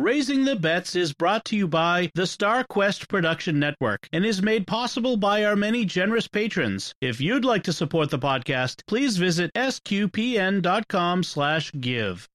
[0.00, 4.40] Raising the Bets is brought to you by the Star Quest Production Network and is
[4.40, 6.94] made possible by our many generous patrons.
[7.00, 12.28] If you'd like to support the podcast, please visit sqpn.com slash give.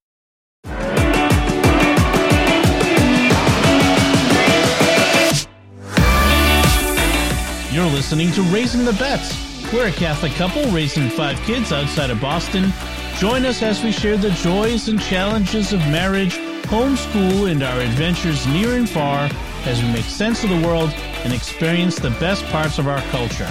[7.72, 9.72] You're listening to Raising the Bets.
[9.72, 12.70] We're a Catholic couple raising five kids outside of Boston.
[13.16, 18.46] Join us as we share the joys and challenges of marriage, homeschool, and our adventures
[18.46, 19.28] near and far
[19.64, 20.90] as we make sense of the world
[21.24, 23.48] and experience the best parts of our culture.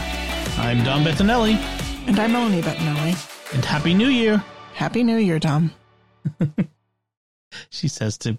[0.57, 1.55] I'm Dom Bettinelli,
[2.07, 3.53] And I'm Melanie Bettinelli.
[3.53, 4.43] and Happy New Year,
[4.73, 5.71] Happy New Year, Dom.
[7.69, 8.37] she says to,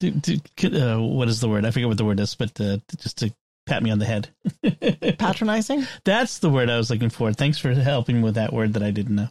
[0.00, 1.64] to, to uh, what is the word?
[1.64, 3.32] I forget what the word is, but uh, just to
[3.66, 4.28] pat me on the head.
[5.18, 5.86] Patronizing?
[6.04, 7.32] That's the word I was looking for.
[7.32, 9.28] Thanks for helping with that word that I didn't know.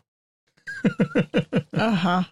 [1.73, 2.23] Uh huh.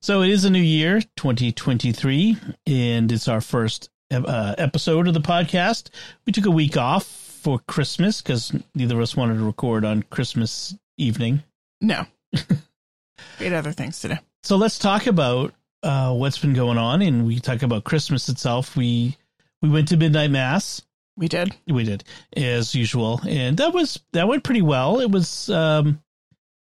[0.00, 2.36] So it is a new year, 2023,
[2.66, 5.90] and it's our first uh, episode of the podcast.
[6.26, 10.02] We took a week off for Christmas because neither of us wanted to record on
[10.04, 11.42] Christmas evening.
[11.80, 12.06] No.
[12.32, 14.14] we had other things to do.
[14.42, 18.76] So let's talk about uh, what's been going on, and we talk about Christmas itself.
[18.76, 19.16] We
[19.62, 20.82] we went to midnight mass.
[21.16, 21.54] We did.
[21.66, 22.04] We did
[22.36, 25.00] as usual, and that was that went pretty well.
[25.00, 26.02] It was um,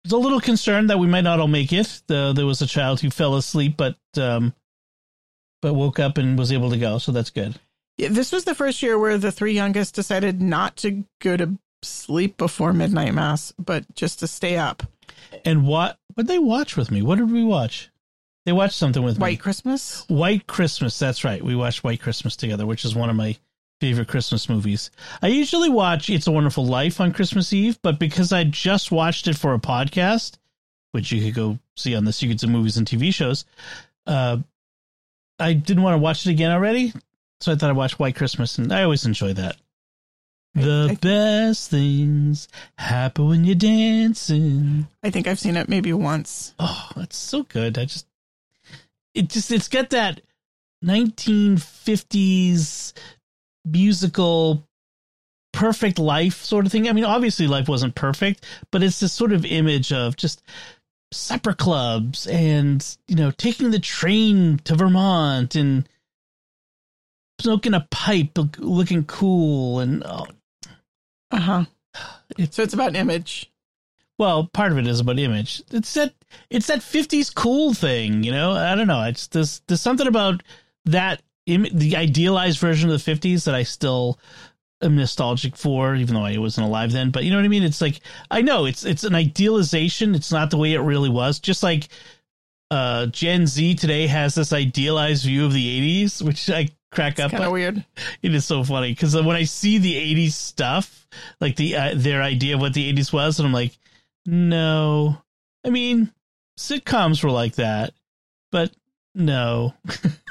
[0.06, 2.02] was a little concerned that we might not all make it.
[2.08, 4.54] The, there was a child who fell asleep, but um,
[5.62, 7.60] but woke up and was able to go, so that's good.
[7.98, 11.58] Yeah, this was the first year where the three youngest decided not to go to
[11.82, 14.84] sleep before midnight mass, but just to stay up.
[15.44, 17.02] And what what they watch with me?
[17.02, 17.90] What did we watch?
[18.46, 19.34] They watched something with White me.
[19.34, 20.06] White Christmas?
[20.08, 21.00] White Christmas.
[21.00, 21.44] That's right.
[21.44, 23.38] We watched White Christmas together, which is one of my
[23.82, 24.90] favorite Christmas movies.
[25.22, 29.28] I usually watch It's a Wonderful Life on Christmas Eve, but because I just watched
[29.28, 30.38] it for a podcast,
[30.92, 33.46] which you could go see on the Secrets of Movies and TV shows,
[34.08, 34.38] uh,
[35.40, 36.94] I didn't want to watch it again already,
[37.42, 39.58] so I thought I'd watch White Christmas, and I always enjoy that.
[40.54, 44.88] The I- best things happen when you're dancing.
[45.04, 46.54] I think I've seen it maybe once.
[46.60, 47.78] Oh, it's so good.
[47.78, 48.08] I just
[49.14, 50.22] it just it's got that
[50.82, 52.94] 1950s
[53.66, 54.68] musical
[55.54, 56.88] perfect life sort of thing.
[56.90, 60.42] I mean, obviously life wasn't perfect, but it's this sort of image of just
[61.12, 65.88] supper clubs and, you know, taking the train to Vermont and
[67.40, 70.28] smoking a pipe looking cool and oh,
[71.32, 71.66] Uh huh.
[72.38, 73.52] It's- So it's about an image.
[74.18, 75.62] Well, part of it is about image.
[75.72, 76.14] It's that
[76.50, 78.52] it's that fifties cool thing, you know.
[78.52, 79.04] I don't know.
[79.04, 80.42] It's there's there's something about
[80.86, 84.20] that Im- the idealized version of the fifties that I still
[84.82, 87.12] am nostalgic for, even though I wasn't alive then.
[87.12, 87.64] But you know what I mean?
[87.64, 88.00] It's like
[88.32, 90.16] I know it's it's an idealization.
[90.16, 91.40] It's not the way it really was.
[91.40, 91.88] Just like
[92.72, 97.32] uh Gen Z today has this idealized view of the eighties, which I crack up.
[97.32, 97.86] Kind of weird.
[98.22, 101.08] It is so funny because when I see the '80s stuff,
[101.40, 103.78] like the uh, their idea of what the '80s was, and I'm like,
[104.26, 105.22] no.
[105.64, 106.12] I mean,
[106.58, 107.94] sitcoms were like that,
[108.52, 108.72] but
[109.14, 109.74] no.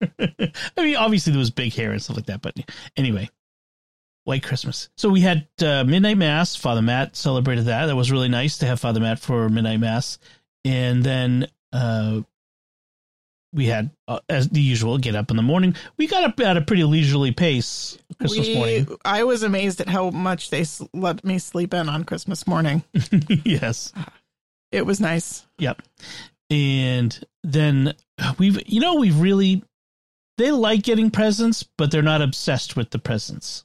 [0.20, 2.56] I mean, obviously there was big hair and stuff like that, but
[2.96, 3.28] anyway,
[4.24, 4.88] White Christmas.
[4.96, 6.56] So we had uh, midnight mass.
[6.56, 7.86] Father Matt celebrated that.
[7.86, 10.18] That was really nice to have Father Matt for midnight mass,
[10.64, 12.20] and then uh,
[13.52, 15.74] we had, uh, as the usual, get up in the morning.
[15.96, 18.88] We got up at a pretty leisurely pace Christmas We- morning.
[19.04, 22.84] I was amazed at how much they let me sleep in on Christmas morning.
[23.44, 23.92] yes.
[24.72, 25.46] It was nice.
[25.58, 25.80] Yep.
[26.50, 27.94] And then
[28.38, 29.62] we've, you know, we've really,
[30.38, 33.64] they like getting presents, but they're not obsessed with the presents.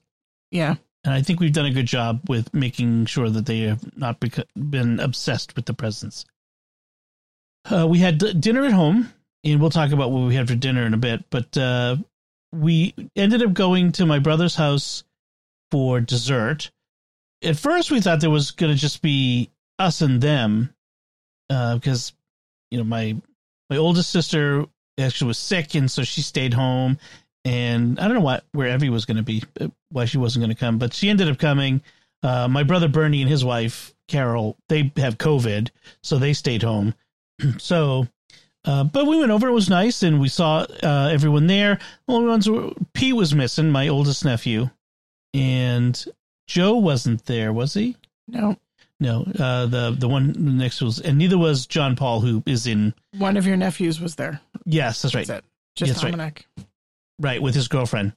[0.52, 0.76] Yeah.
[1.04, 4.24] And I think we've done a good job with making sure that they have not
[4.56, 6.26] been obsessed with the presents.
[7.66, 9.12] Uh, we had d- dinner at home,
[9.44, 11.26] and we'll talk about what we had for dinner in a bit.
[11.30, 11.98] But uh,
[12.52, 15.04] we ended up going to my brother's house
[15.72, 16.72] for dessert.
[17.44, 19.50] At first, we thought there was going to just be
[19.80, 20.74] us and them,
[21.50, 22.14] uh, because
[22.70, 23.16] you know my
[23.70, 24.66] my oldest sister
[25.04, 26.98] actually was sick, and so she stayed home.
[27.44, 30.44] And I don't know what where Evie was going to be, uh, why she wasn't
[30.44, 31.82] going to come, but she ended up coming.
[32.24, 35.70] Uh, my brother Bernie and his wife Carol, they have COVID,
[36.04, 36.94] so they stayed home.
[37.58, 38.08] so,
[38.66, 39.48] uh, but we went over.
[39.48, 41.80] It was nice, and we saw uh, everyone there.
[42.08, 44.70] The only ones were P was missing, my oldest nephew,
[45.34, 46.06] and
[46.48, 47.96] Joe wasn't there, was he?
[48.28, 48.58] No.
[49.02, 52.94] No, uh, the the one next was, and neither was John Paul, who is in.
[53.18, 54.40] One of your nephews was there.
[54.64, 55.26] Yes, that's right.
[55.26, 55.46] That's it.
[55.76, 56.12] Just That's right.
[56.12, 56.46] Dominic.
[57.18, 58.14] right with his girlfriend.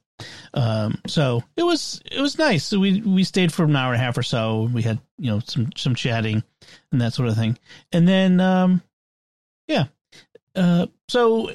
[0.53, 2.65] Um, so it was it was nice.
[2.65, 4.69] So we we stayed for an hour and a half or so.
[4.71, 6.43] We had you know some some chatting
[6.91, 7.57] and that sort of thing,
[7.91, 8.83] and then um,
[9.67, 9.85] yeah.
[10.55, 11.49] Uh, so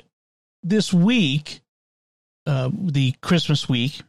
[0.64, 1.60] this week,
[2.46, 4.02] uh, the Christmas week,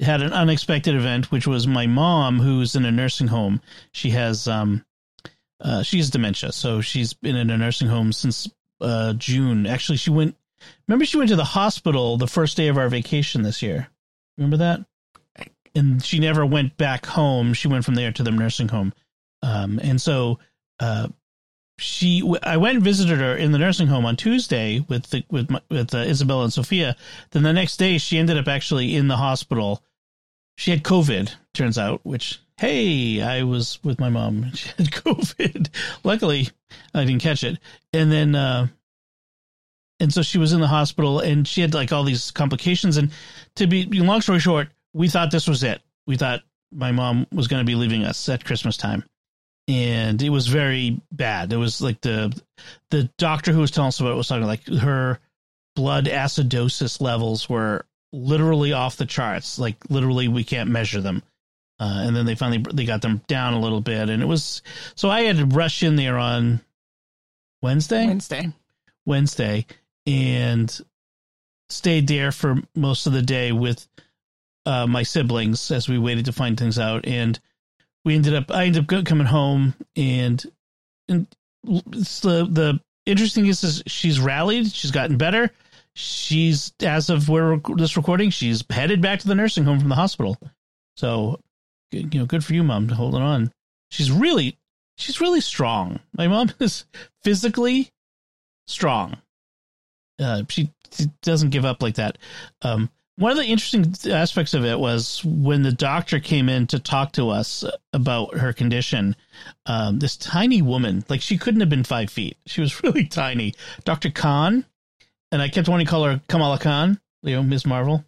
[0.00, 3.60] had an unexpected event, which was my mom, who's in a nursing home.
[3.92, 4.84] She has um,
[5.60, 8.48] uh, she has dementia, so she's been in a nursing home since
[8.80, 9.66] uh, June.
[9.66, 10.36] Actually, she went.
[10.86, 13.88] Remember, she went to the hospital the first day of our vacation this year.
[14.38, 14.80] Remember that?
[15.74, 17.54] And she never went back home.
[17.54, 18.92] She went from there to the nursing home,
[19.42, 20.38] um, and so
[20.80, 21.08] uh,
[21.82, 22.22] she.
[22.42, 25.60] I went and visited her in the nursing home on Tuesday with the, with my,
[25.70, 26.96] with uh, Isabella and Sophia.
[27.30, 29.82] Then the next day, she ended up actually in the hospital.
[30.56, 34.50] She had COVID, turns out, which hey, I was with my mom.
[34.54, 35.68] She had COVID.
[36.04, 36.48] Luckily,
[36.94, 37.58] I didn't catch it.
[37.92, 38.68] And then, uh,
[39.98, 42.96] and so she was in the hospital and she had like all these complications.
[42.96, 43.10] And
[43.56, 45.80] to be long story short, we thought this was it.
[46.06, 46.42] We thought
[46.72, 49.04] my mom was going to be leaving us at Christmas time.
[49.68, 51.52] And it was very bad.
[51.52, 52.38] It was like the
[52.90, 55.20] the doctor who was telling us about it was talking like her
[55.76, 59.58] blood acidosis levels were literally off the charts.
[59.58, 61.22] Like literally, we can't measure them.
[61.80, 64.62] Uh, and then they finally they got them down a little bit, and it was
[64.94, 66.60] so I had to rush in there on
[67.60, 68.52] Wednesday, Wednesday,
[69.04, 69.66] Wednesday,
[70.06, 70.80] and
[71.70, 73.88] stayed there for most of the day with
[74.64, 77.40] uh, my siblings as we waited to find things out, and
[78.04, 80.44] we ended up I ended up coming home, and
[81.08, 81.26] and
[81.64, 85.50] the the interesting is, is she's rallied, she's gotten better.
[85.94, 89.94] She's as of where this recording, she's headed back to the nursing home from the
[89.94, 90.38] hospital.
[90.96, 91.38] So
[91.92, 93.52] you know, good for you, mom, holding on.
[93.90, 94.58] She's really,
[94.96, 96.00] she's really strong.
[96.16, 96.86] My mom is
[97.22, 97.90] physically
[98.66, 99.18] strong.
[100.18, 102.18] Uh, she, she doesn't give up like that.
[102.62, 106.78] Um, one of the interesting aspects of it was when the doctor came in to
[106.78, 109.16] talk to us about her condition.
[109.66, 112.38] Um, this tiny woman, like she couldn't have been five feet.
[112.46, 113.54] She was really tiny.
[113.84, 114.10] Dr.
[114.10, 114.64] Khan,
[115.30, 117.66] and I kept wanting to call her Kamala Khan, you know, Ms.
[117.66, 118.04] Marvel.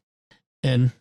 [0.63, 0.93] And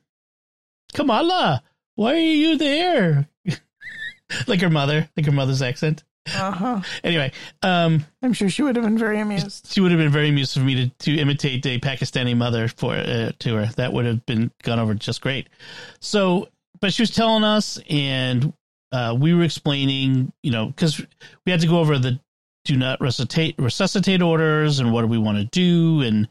[0.94, 1.64] Kamala,
[1.96, 3.30] why are you there?
[4.48, 6.04] like her mother, like her mother's accent.
[6.34, 6.82] Uh-huh.
[7.04, 7.32] Anyway,
[7.62, 9.72] um, I'm sure she would have been very amused.
[9.72, 12.94] She would have been very amused for me to, to imitate a Pakistani mother for
[12.96, 13.66] uh, to her.
[13.76, 15.50] That would have been gone over just great.
[16.00, 16.48] So,
[16.80, 18.54] but she was telling us, and
[18.92, 21.06] uh, we were explaining, you know, because
[21.46, 22.20] we had to go over the
[22.66, 26.28] do not resuscitate resuscitate orders and what do we want to do and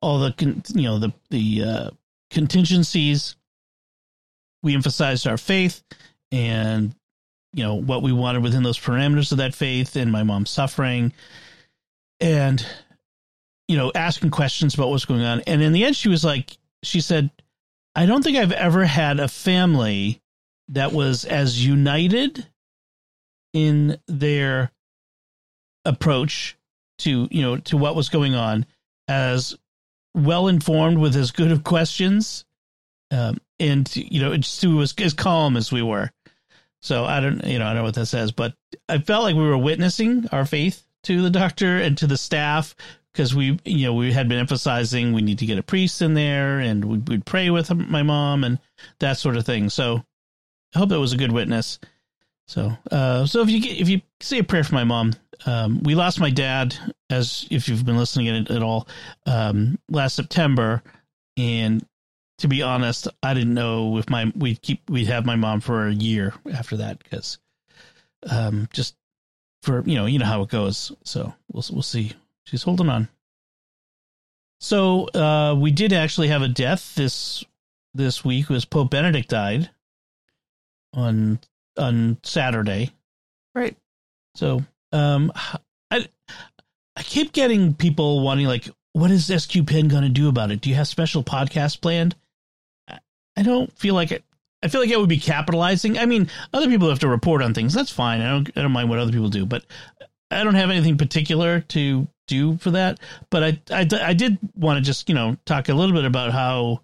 [0.00, 0.34] all the
[0.74, 1.90] you know the the uh,
[2.30, 3.36] contingencies
[4.62, 5.82] we emphasized our faith
[6.32, 6.94] and
[7.54, 11.12] you know what we wanted within those parameters of that faith and my mom's suffering
[12.20, 12.64] and
[13.68, 16.56] you know asking questions about what's going on and in the end she was like
[16.82, 17.30] she said
[17.94, 20.20] i don't think i've ever had a family
[20.68, 22.46] that was as united
[23.52, 24.70] in their
[25.84, 26.56] approach
[26.98, 28.66] to you know to what was going on
[29.08, 29.54] as
[30.14, 32.44] well informed with as good of questions
[33.10, 36.10] um, and you know, to was as calm as we were.
[36.84, 38.52] So I don't, you know, I don't know what that says, but
[38.90, 42.76] I felt like we were witnessing our faith to the doctor and to the staff
[43.10, 46.12] because we, you know, we had been emphasizing we need to get a priest in
[46.12, 48.58] there and we'd, we'd pray with my mom and
[48.98, 49.70] that sort of thing.
[49.70, 50.04] So
[50.74, 51.78] I hope that was a good witness.
[52.48, 55.14] So, uh, so if you get, if you say a prayer for my mom,
[55.46, 56.76] um, we lost my dad
[57.08, 58.86] as if you've been listening at, at all,
[59.24, 60.82] um, last September
[61.38, 61.82] and
[62.44, 65.88] to be honest, I didn't know if my we'd keep we'd have my mom for
[65.88, 67.38] a year after that because
[68.28, 68.96] um just
[69.62, 70.92] for you know you know how it goes.
[71.04, 72.12] So we'll we'll see.
[72.44, 73.08] She's holding on.
[74.60, 77.42] So uh, we did actually have a death this
[77.94, 78.50] this week.
[78.50, 79.70] Was Pope Benedict died
[80.92, 81.38] on
[81.78, 82.90] on Saturday,
[83.54, 83.74] right?
[84.34, 85.32] So um,
[85.90, 86.06] I
[86.94, 90.60] I keep getting people wanting like, what is SQ Pen going to do about it?
[90.60, 92.14] Do you have special podcast planned?
[93.36, 94.24] I don't feel like it.
[94.62, 95.98] I feel like it would be capitalizing.
[95.98, 97.74] I mean, other people have to report on things.
[97.74, 98.20] That's fine.
[98.20, 98.50] I don't.
[98.56, 99.64] I don't mind what other people do, but
[100.30, 103.00] I don't have anything particular to do for that.
[103.30, 106.32] But I, I, I did want to just you know talk a little bit about
[106.32, 106.80] how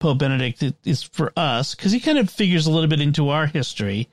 [0.00, 3.46] Pope Benedict is for us because he kind of figures a little bit into our
[3.46, 4.08] history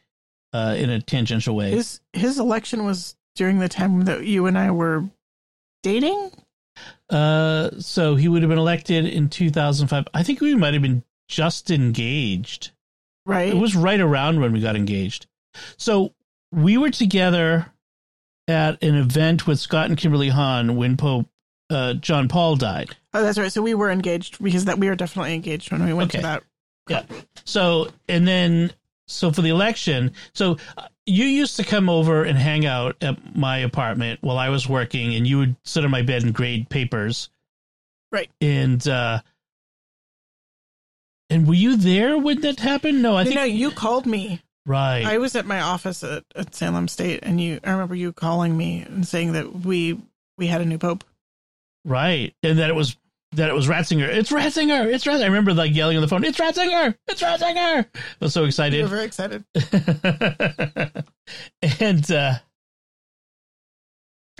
[0.53, 1.71] uh, in a tangential way.
[1.71, 5.09] His his election was during the time that you and I were
[5.83, 6.31] dating.
[7.09, 10.07] Uh, so he would have been elected in 2005.
[10.13, 12.71] I think we might have been just engaged.
[13.25, 13.49] Right.
[13.49, 15.25] It was right around when we got engaged.
[15.77, 16.13] So
[16.51, 17.71] we were together
[18.47, 21.27] at an event with Scott and Kimberly Hahn when Pope
[21.69, 22.95] uh, John Paul died.
[23.13, 23.51] Oh, that's right.
[23.51, 26.19] So we were engaged because that we were definitely engaged when we went okay.
[26.19, 26.43] to that.
[26.89, 27.03] Yeah.
[27.45, 28.73] So and then
[29.07, 33.35] so for the election, so uh, you used to come over and hang out at
[33.35, 36.69] my apartment while I was working, and you would sit on my bed and grade
[36.69, 37.29] papers
[38.11, 38.29] Right.
[38.41, 39.21] And uh
[41.31, 43.01] and were you there when that happened?
[43.01, 44.41] No, I think know, you called me.
[44.65, 45.05] right.
[45.05, 47.59] I was at my office at, at Salem State, and you.
[47.63, 49.97] I remember you calling me and saying that we
[50.37, 51.03] we had a new pope.
[51.85, 52.33] right.
[52.43, 52.97] And that it was
[53.33, 54.07] that it was Ratzinger.
[54.07, 54.93] It's Ratzinger.
[54.93, 55.23] It's Ratzinger.
[55.23, 56.95] I remember like yelling on the phone, "It's Ratzinger!
[57.07, 58.77] It's Ratzinger!" I was so excited.
[58.77, 59.45] You were very excited.
[61.79, 62.33] and uh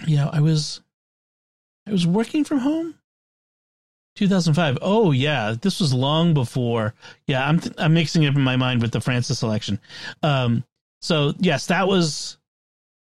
[0.05, 0.81] you know, I was
[1.88, 2.95] I was working from home
[4.15, 4.80] 2005.
[4.82, 6.94] Oh yeah, this was long before.
[7.27, 9.80] Yeah, I'm I'm mixing it up in my mind with the Francis election.
[10.24, 10.63] Um
[11.01, 12.38] so yes, that was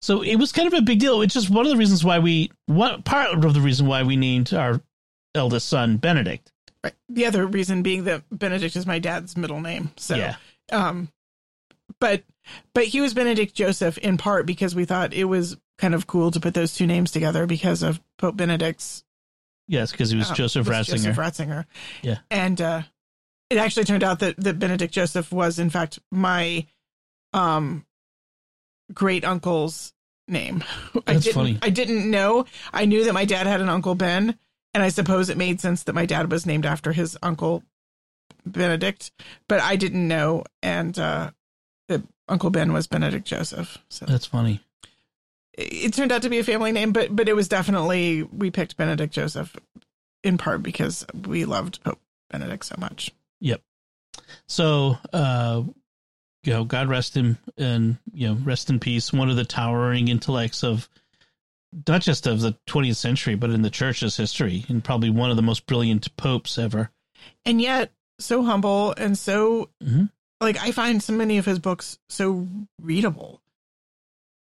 [0.02, 1.22] so it was kind of a big deal.
[1.22, 4.16] It's just one of the reasons why we one part of the reason why we
[4.16, 4.80] named our
[5.34, 6.52] eldest son Benedict.
[6.82, 6.94] Right.
[7.08, 9.90] The other reason being that Benedict is my dad's middle name.
[9.96, 10.36] So, yeah.
[10.70, 11.08] um,
[11.98, 12.22] but
[12.74, 16.30] but he was Benedict Joseph in part because we thought it was kind of cool
[16.30, 19.04] to put those two names together because of Pope Benedict's
[19.68, 21.14] Yes, because he was uh, Joseph was Ratzinger.
[21.14, 21.64] Joseph Ratzinger.
[22.02, 22.18] Yeah.
[22.30, 22.82] and uh,
[23.50, 26.66] it actually turned out that that Benedict Joseph was in fact my
[27.32, 27.84] um
[28.92, 29.92] great uncle's
[30.28, 30.62] name.
[31.06, 31.58] I That's didn't, funny.
[31.62, 32.46] I didn't know.
[32.72, 34.38] I knew that my dad had an uncle Ben,
[34.74, 37.62] and I suppose it made sense that my dad was named after his uncle
[38.44, 39.10] Benedict,
[39.48, 41.30] but I didn't know, and uh,
[41.88, 43.78] that Uncle Ben was Benedict Joseph.
[43.88, 44.60] So That's funny.
[45.56, 48.76] It, turned out to be a family name, but but it was definitely we picked
[48.76, 49.56] Benedict Joseph
[50.24, 53.12] in part because we loved Pope Benedict so much.
[53.40, 53.60] Yep.
[54.48, 55.62] So, uh,
[56.44, 59.12] you know, God rest him and, you know, rest in peace.
[59.12, 60.88] One of the towering intellects of
[61.86, 65.36] not just of the 20th century, but in the church's history, and probably one of
[65.36, 66.90] the most brilliant popes ever.
[67.44, 70.10] and yet so humble and so Mhm.
[70.40, 72.46] like I find so many of his books so
[72.80, 73.40] readable.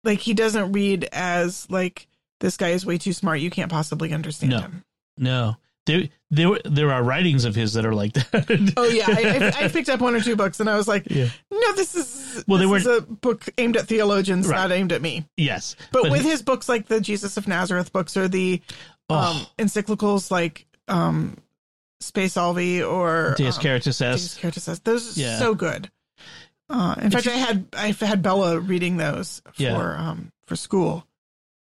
[0.04, 2.06] Like he doesn't read as like
[2.40, 3.40] this guy is way too smart.
[3.40, 4.60] You can't possibly understand No.
[4.60, 4.84] him.
[5.16, 5.56] No,
[5.86, 8.72] there, there, there are writings of his that are like that.
[8.76, 11.28] Oh yeah, I, I, picked up one or two books and I was like, yeah.
[11.50, 14.56] no, this is Well, they were a book aimed at theologians, Right.
[14.56, 15.24] not aimed at me.
[15.36, 18.60] Yes, But, with he- his books like the Jesus of Nazareth books or the
[19.08, 21.36] oh, um, encyclicals like um,
[22.00, 24.80] Spe Salvi or Deus um, Caritas Deus Caritas.
[24.80, 25.38] Those are Yeah.
[25.38, 25.90] so good.
[26.70, 29.76] Uh, in fact, you- I had I had Bella reading those for Yeah.
[30.10, 31.06] um for school.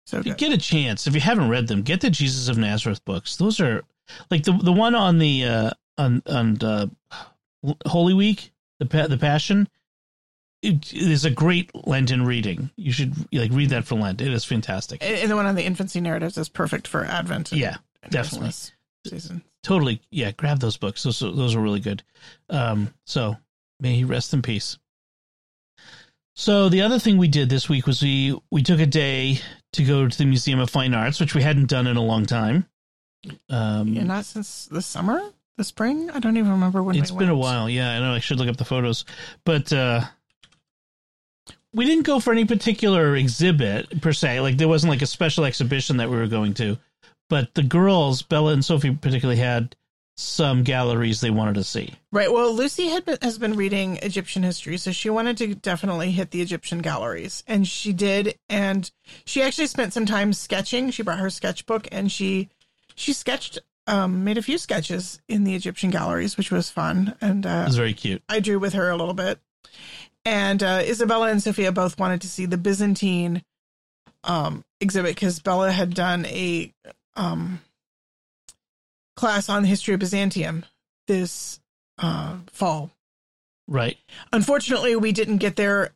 [0.05, 2.57] So If you get a chance, if you haven't read them, get the Jesus of
[2.57, 3.37] Nazareth books.
[3.37, 3.83] Those are
[4.29, 6.87] like the the one on the uh, on on uh,
[7.87, 9.67] Holy Week, the the Passion.
[10.61, 12.69] It is a great Lenten reading.
[12.77, 14.21] You should like read that for Lent.
[14.21, 15.03] It is fantastic.
[15.03, 17.51] and, and the one on the infancy narratives is perfect for Advent.
[17.51, 18.47] And, Yeah, and definitely.
[18.47, 18.71] Christmas
[19.05, 19.43] season.
[19.61, 20.01] totally.
[20.09, 21.03] Yeah, grab those books.
[21.03, 22.01] Those are, those are really good.
[22.49, 23.35] Um, so
[23.81, 24.77] may he rest in peace.
[26.35, 29.39] So the other thing we did this week was we we took a day
[29.73, 32.25] to go to the Museum of Fine Arts, which we hadn't done in a long
[32.25, 32.65] time.
[33.49, 35.21] Um, Yeah, not since the summer,
[35.57, 36.09] the spring.
[36.09, 36.95] I don't even remember when.
[36.95, 37.69] It's we been a while.
[37.69, 38.13] Yeah, I know.
[38.13, 39.05] I should look up the photos,
[39.45, 40.01] but uh,
[41.73, 44.41] we didn't go for any particular exhibit per se.
[44.41, 46.77] Like there wasn't like a special exhibition that we were going to,
[47.29, 49.75] but the girls, Bella and Sophie, particularly had
[50.15, 51.93] some galleries they wanted to see.
[52.11, 52.31] Right.
[52.31, 56.31] Well, Lucy had been, has been reading Egyptian history, so she wanted to definitely hit
[56.31, 58.37] the Egyptian galleries, and she did.
[58.49, 58.89] And
[59.25, 60.91] she actually spent some time sketching.
[60.91, 62.49] She brought her sketchbook, and she
[62.95, 67.15] she sketched, um, made a few sketches in the Egyptian galleries, which was fun.
[67.19, 68.21] And uh, It was very cute.
[68.29, 69.39] I drew with her a little bit.
[70.25, 73.43] And uh, Isabella and Sophia both wanted to see the Byzantine
[74.23, 76.71] um, exhibit because Bella had done a
[77.15, 77.59] um,
[79.15, 80.65] class on the history of Byzantium
[81.07, 81.59] this
[81.99, 82.91] uh, fall.
[83.67, 83.97] Right.
[84.31, 85.91] Unfortunately, we didn't get there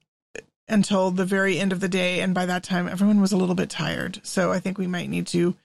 [0.69, 3.55] until the very end of the day, and by that time, everyone was a little
[3.55, 4.19] bit tired.
[4.23, 5.55] So I think we might need to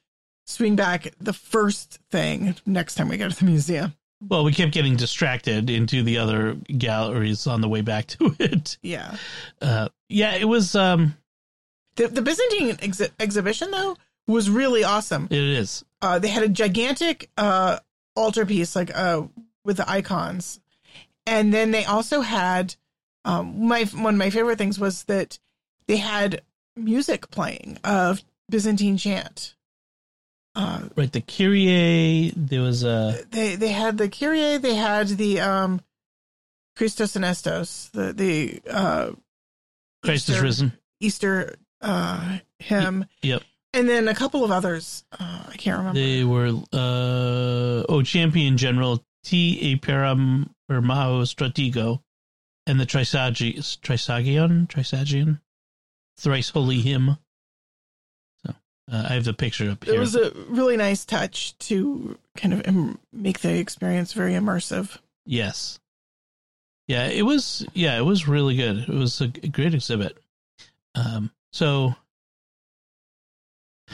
[0.46, 3.94] swing back the first thing next time we go to the museum.
[4.28, 8.78] Well, we kept getting distracted into the other galleries on the way back to it.
[8.82, 9.16] Yeah.
[9.60, 10.74] Uh, yeah, it was.
[10.76, 11.16] Um,
[11.96, 13.96] The, the Byzantine exhi- exhibition, though,
[14.28, 15.26] was really awesome.
[15.30, 15.84] it is.
[16.02, 17.78] Uh, they had a gigantic uh,
[18.16, 19.22] altarpiece, like uh,
[19.64, 20.60] with the icons,
[21.26, 22.74] and then they also had
[23.24, 25.38] um, my one of my favorite things was that
[25.86, 26.42] they had
[26.76, 29.54] music playing of Byzantine chant.
[30.54, 31.10] Uh, Right.
[31.10, 32.32] The Kyrie.
[32.36, 33.24] There was a.
[33.30, 35.80] they they had the Kyrie, they had the um,
[36.76, 39.12] Christos Anesti, the the uh,
[40.04, 40.72] Christ is risen.
[41.00, 43.06] Easter uh, hymn.
[43.22, 43.42] Yep.
[43.74, 45.04] And then a couple of others.
[45.12, 45.98] Uh, I can't remember.
[45.98, 52.02] They were uh oh champion general T Aperam or Maho Stratego
[52.66, 55.40] and the Trisagi Trisagion Trisagion
[56.18, 57.16] thrice holy hymn.
[58.44, 58.54] So
[58.90, 59.94] Uh, I have the picture up here.
[59.94, 64.98] It was a really nice touch to kind of Im- make the experience very immersive.
[65.24, 65.78] Yes.
[66.88, 67.64] Yeah, it was.
[67.74, 68.80] Yeah, it was really good.
[68.80, 70.18] It was a, a great exhibit.
[70.94, 71.30] Um.
[71.52, 71.94] So.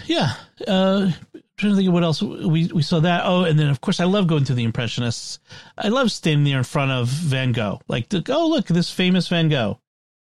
[0.07, 0.35] Yeah.
[0.67, 1.11] Uh.
[1.57, 3.23] Trying to think of what else we we saw that.
[3.25, 5.41] Oh, and then of course I love going to the Impressionists.
[5.77, 7.81] I love standing there in front of Van Gogh.
[7.89, 9.81] Like, the, oh look, this famous Van Gogh,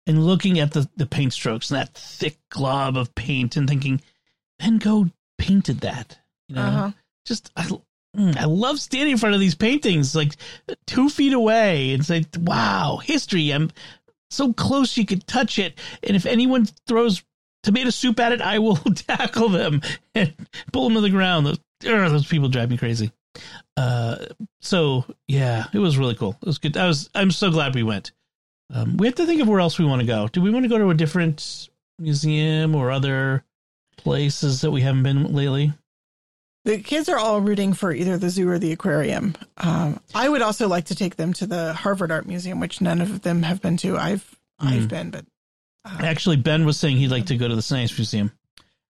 [0.07, 3.99] and looking at the the paint strokes and that thick glob of paint, and thinking,
[4.61, 6.17] Van Gogh painted that.
[6.47, 6.91] You know, Uh-huh.
[7.25, 7.63] just I,
[8.15, 10.37] mm, I love standing in front of these paintings, like
[10.87, 13.51] two feet away, and say, "Wow, history!
[13.51, 13.71] I'm
[14.29, 17.23] so close you could touch it." And if anyone throws
[17.65, 19.81] tomato soup at it, I will tackle them
[20.13, 20.33] and
[20.71, 21.45] pull them to the ground.
[21.47, 23.11] Those, ugh, those people drive me crazy.
[23.75, 24.17] Uh,
[24.61, 26.37] so yeah, it was really cool.
[26.41, 26.77] It was good.
[26.77, 27.09] I was.
[27.13, 28.11] I'm so glad we went.
[28.73, 30.27] Um, we have to think of where else we want to go.
[30.27, 31.69] Do we want to go to a different
[31.99, 33.43] museum or other
[33.97, 35.73] places that we haven't been lately?
[36.63, 39.35] The kids are all rooting for either the zoo or the aquarium.
[39.57, 43.01] Um, I would also like to take them to the Harvard Art Museum, which none
[43.01, 43.97] of them have been to.
[43.97, 44.89] I've I've Mm.
[44.89, 45.25] been, but
[45.85, 48.31] Actually, Ben was saying he'd like to go to the Science Museum.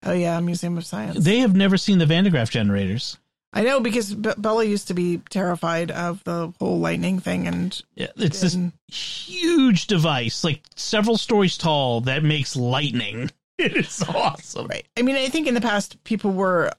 [0.04, 1.24] oh yeah, Museum of Science.
[1.24, 3.18] They have never seen the Van de Graaff generators.
[3.54, 7.82] I know because Be- Bella used to be terrified of the whole lightning thing, and
[7.96, 8.58] Yeah, It's this
[8.90, 13.32] huge device, like several stories tall, that makes lightning.
[13.58, 14.68] It's awesome.
[14.68, 14.86] right.
[14.98, 16.74] I mean, I think in the past people were a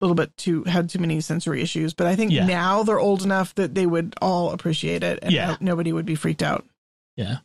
[0.00, 2.46] little bit too had too many sensory issues, but I think Yeah.
[2.46, 5.56] now they're old enough that they would all appreciate it, and Yeah.
[5.58, 6.64] nobody would be freaked out.
[7.16, 7.38] Yeah.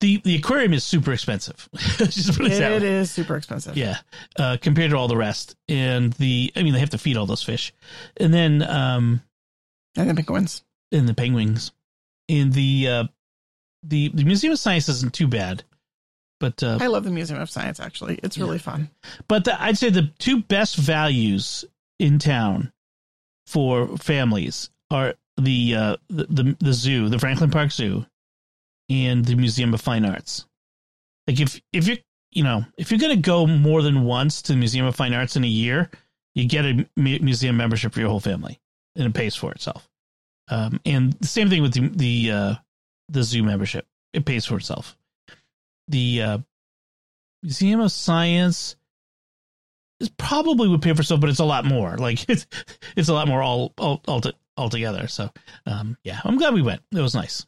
[0.00, 1.68] The the aquarium is super expensive.
[1.76, 2.88] Just it, It, that it way.
[2.94, 3.76] is super expensive.
[3.76, 3.98] Yeah.
[4.38, 5.56] Uh, compared to all the rest.
[5.68, 7.72] And the I mean they have to feed all those fish.
[8.18, 9.22] And then um
[9.96, 10.62] and the penguins.
[10.92, 11.72] in the penguins.
[12.28, 13.04] In the uh
[13.82, 15.64] the the Museum of Science isn't too bad.
[16.40, 17.80] But uh I love the Museum of Science.
[17.80, 18.44] Actually, it's Yeah.
[18.44, 18.90] really fun.
[19.26, 21.64] But the, I'd say the two best values
[21.98, 22.72] in town
[23.46, 28.04] for families are the, uh, the the the zoo, the Franklin Park Zoo,
[28.88, 30.46] and the Museum of Fine Arts.
[31.26, 31.98] Like if if you
[32.30, 35.36] you know if you're gonna go more than once to the Museum of Fine Arts
[35.36, 35.90] in a year,
[36.34, 38.60] you get a mu- museum membership for your whole family,
[38.96, 39.88] and it pays for itself.
[40.50, 42.54] Um, and the same thing with the the uh,
[43.08, 44.96] the zoo membership; it pays for itself.
[45.88, 46.38] The uh,
[47.42, 48.76] Museum of Science
[50.00, 51.96] is probably would pay for itself, but it's a lot more.
[51.96, 52.46] Like it's
[52.96, 55.08] it's a lot more all all, all to, altogether.
[55.08, 55.30] So
[55.66, 56.82] um, yeah, I'm glad we went.
[56.92, 57.46] It was nice.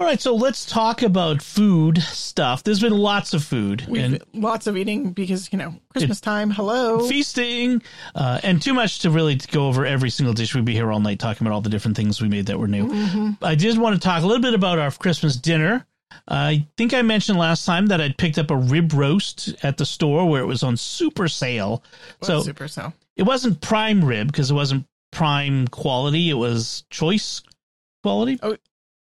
[0.00, 2.62] All right, so let's talk about food stuff.
[2.62, 6.50] There's been lots of food We've and lots of eating because you know Christmas time.
[6.52, 7.00] Hello.
[7.08, 7.82] feasting,
[8.14, 10.54] uh, and too much to really go over every single dish.
[10.54, 12.68] We'd be here all night talking about all the different things we made that were
[12.68, 12.86] new.
[12.86, 13.38] Mhm.
[13.42, 15.84] I did want to talk a little bit about our Christmas dinner.
[16.28, 19.84] I think I mentioned last time that I'd picked up a rib roast at the
[19.84, 21.82] store where it was on super sale.
[22.22, 22.94] So super sale.
[23.16, 26.30] it wasn't prime rib because it wasn't prime quality.
[26.30, 27.42] It was choice
[28.04, 28.38] quality.
[28.44, 28.56] Oh,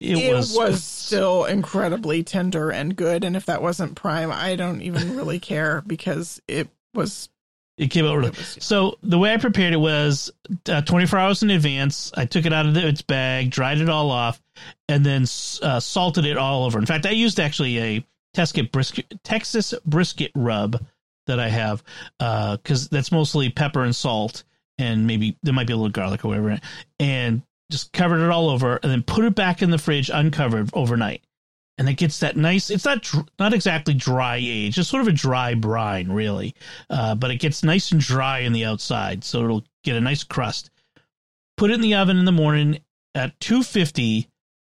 [0.01, 3.25] it, was, still incredibly tender and good.
[3.25, 7.29] And if that wasn't prime, I don't even really care because it was.
[7.77, 8.31] It came out really.
[8.31, 10.33] It So the way I prepared it was
[10.69, 12.13] uh, 24 hours in advance.
[12.17, 14.43] I took it out of the, its bag, dried it all off,
[14.89, 15.23] and then
[15.63, 16.79] uh, salted it all over.
[16.79, 18.05] In fact, I used actually a
[18.73, 20.85] brisket, Texas brisket rub
[21.27, 21.83] that I have
[22.19, 24.45] because that's mostly pepper and salt,
[24.79, 26.61] and maybe there might be a little garlic or whatever,
[26.99, 30.71] and just covered it all over, and then put it back in the fridge uncovered
[30.73, 31.23] overnight.
[31.77, 32.71] And it gets that nice.
[32.71, 34.79] It's not not exactly dry age.
[34.79, 36.55] It's sort of a dry brine, really,
[36.91, 40.25] uh, but it gets nice and dry in the outside, so it'll get a nice
[40.25, 40.71] crust.
[41.57, 42.81] Put it in the oven in the morning
[43.15, 44.29] at 250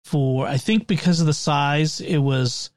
[0.04, 2.72] for I think because of the size, it was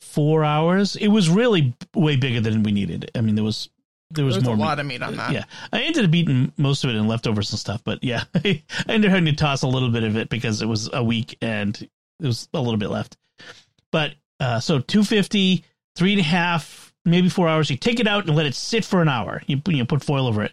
[0.00, 0.96] four hours.
[0.96, 3.10] It was really way bigger than we needed.
[3.14, 3.68] I mean, there was
[4.10, 4.64] there was There's more a meat.
[4.64, 5.32] lot of meat on that.
[5.32, 7.82] Yeah, I ended up eating most of it and leftovers and stuff.
[7.84, 10.66] But yeah, I ended up having to toss a little bit of it because it
[10.66, 11.74] was a week and
[12.18, 13.16] there was a little bit left.
[13.92, 15.64] But uh, so 250,
[15.96, 17.70] three and a half, maybe four hours.
[17.70, 19.42] You take it out and let it sit for an hour.
[19.46, 20.52] You, you put foil over it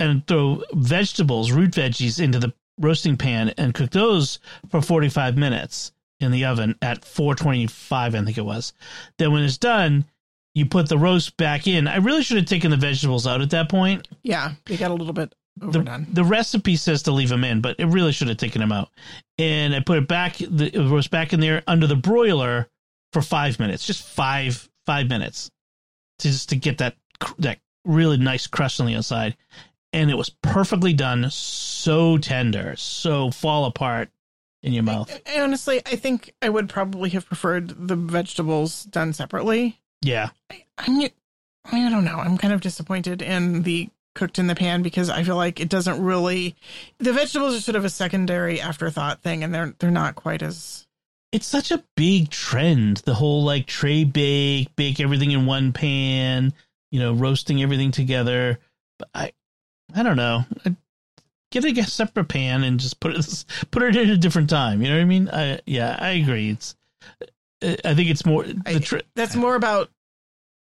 [0.00, 4.38] and throw vegetables, root veggies into the roasting pan and cook those
[4.70, 8.72] for 45 minutes in the oven at 425, I think it was.
[9.18, 10.04] Then when it's done,
[10.54, 11.88] you put the roast back in.
[11.88, 14.94] I really should have taken the vegetables out at that point Yeah, they got a
[14.94, 16.06] little bit the, overdone.
[16.12, 18.88] the recipe says to leave them in, but it really should have taken them out.
[19.38, 22.68] And I put it back, the, it was back in there under the broiler
[23.12, 25.50] for five minutes, just five five minutes,
[26.18, 26.96] to just to get that
[27.38, 29.36] that really nice crust on the outside.
[29.92, 34.10] And it was perfectly done, so tender, so fall apart
[34.64, 35.20] in your mouth.
[35.26, 39.78] I- honestly, I think I would probably have preferred the vegetables done separately.
[40.04, 41.10] Yeah, I, I mean,
[41.64, 42.18] I don't know.
[42.18, 45.68] I'm kind of disappointed in the cooked in the pan because I feel like it
[45.68, 46.56] doesn't really.
[46.98, 50.86] The vegetables are sort of a secondary afterthought thing, and they're they're not quite as.
[51.32, 52.98] It's such a big trend.
[52.98, 56.52] The whole like tray bake, bake everything in one pan.
[56.90, 58.60] You know, roasting everything together.
[58.98, 59.32] But I,
[59.96, 60.44] I don't know.
[60.64, 60.76] I,
[61.50, 64.82] get a separate pan and just put it put it in a different time.
[64.82, 65.30] You know what I mean?
[65.30, 66.50] I, yeah, I agree.
[66.50, 66.76] It's.
[67.84, 68.44] I think it's more.
[68.44, 69.90] The I, that's more about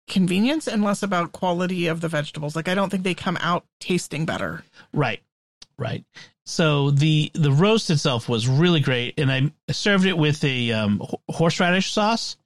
[0.09, 2.55] convenience and less about quality of the vegetables.
[2.57, 4.65] Like I don't think they come out tasting better.
[4.93, 5.21] Right.
[5.79, 6.05] Right.
[6.45, 11.03] So the the roast itself was really great, and I served it with a um,
[11.29, 12.37] horseradish sauce.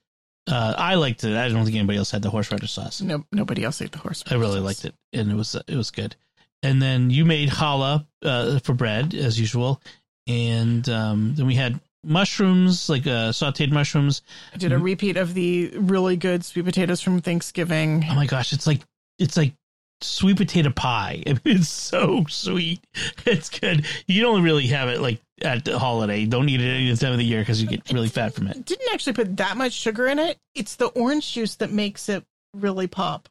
[0.47, 1.37] Uh, I liked it.
[1.37, 3.01] I don't think anybody else had the horseradish sauce.
[3.01, 4.33] No, nobody else ate the horseradish.
[4.33, 4.65] I really sauce.
[4.65, 6.15] liked it, and it was it was good.
[6.63, 9.81] And then you made challah uh, for bread as usual,
[10.27, 14.23] and um, then we had mushrooms, like uh, sautéed mushrooms.
[14.55, 18.05] I did a repeat of the really good sweet potatoes from Thanksgiving.
[18.09, 18.81] Oh my gosh, it's like
[19.19, 19.55] it's like
[20.01, 21.23] sweet potato pie.
[21.27, 22.81] I mean, it's so sweet.
[23.27, 23.87] It's good.
[24.07, 26.25] You don't really have it like at the holiday.
[26.27, 28.65] Don't eat it any time of the year because you get really fat from it.
[28.65, 30.39] Didn't actually put that much sugar in it.
[30.55, 33.29] It's the orange juice that makes it really pop.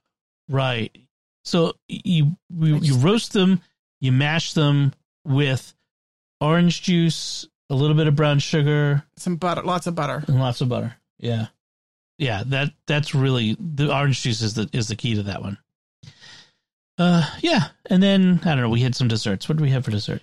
[0.49, 0.95] Right.
[1.43, 3.61] So you you, you roast them,
[4.01, 4.93] you mash them
[5.25, 5.73] with
[6.41, 10.62] orange juice, a little bit of brown sugar, some butter, lots of butter, and lots
[10.62, 10.95] of butter.
[11.19, 11.47] Yeah,
[12.17, 12.43] yeah.
[12.45, 15.58] That that's really the orange juice is the is the key to that one.
[16.97, 18.69] Uh, yeah, and then I don't know.
[18.69, 19.49] We had some desserts.
[19.49, 20.21] What do we have for dessert?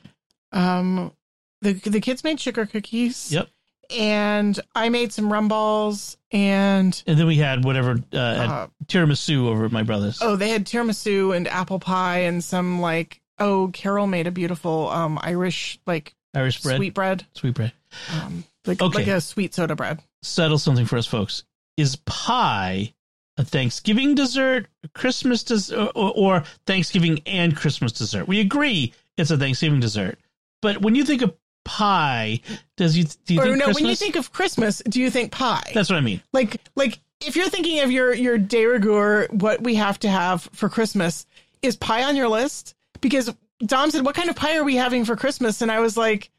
[0.52, 1.12] Um,
[1.60, 3.32] the the kids made sugar cookies.
[3.32, 3.48] Yep.
[3.90, 9.46] And I made some rum balls, and and then we had whatever uh, uh, tiramisu
[9.46, 10.22] over at my brother's.
[10.22, 14.88] Oh, they had tiramisu and apple pie and some like oh, Carol made a beautiful
[14.88, 17.72] um Irish like Irish bread, sweet bread, sweet bread,
[18.12, 18.98] um, like okay.
[18.98, 20.00] like a sweet soda bread.
[20.22, 21.44] Settle something for us, folks.
[21.76, 22.94] Is pie
[23.36, 28.28] a Thanksgiving dessert, Christmas dessert, or, or Thanksgiving and Christmas dessert?
[28.28, 30.18] We agree it's a Thanksgiving dessert,
[30.60, 32.40] but when you think of pie,
[32.76, 33.64] does you do you or think no?
[33.66, 33.82] Christmas?
[33.82, 35.70] When you think of Christmas, do you think pie?
[35.74, 36.22] That's what I mean.
[36.32, 40.48] Like like if you're thinking of your your de rigueur, what we have to have
[40.52, 41.26] for Christmas
[41.62, 43.32] is pie on your list because
[43.64, 46.30] Dom said, "What kind of pie are we having for Christmas?" And I was like,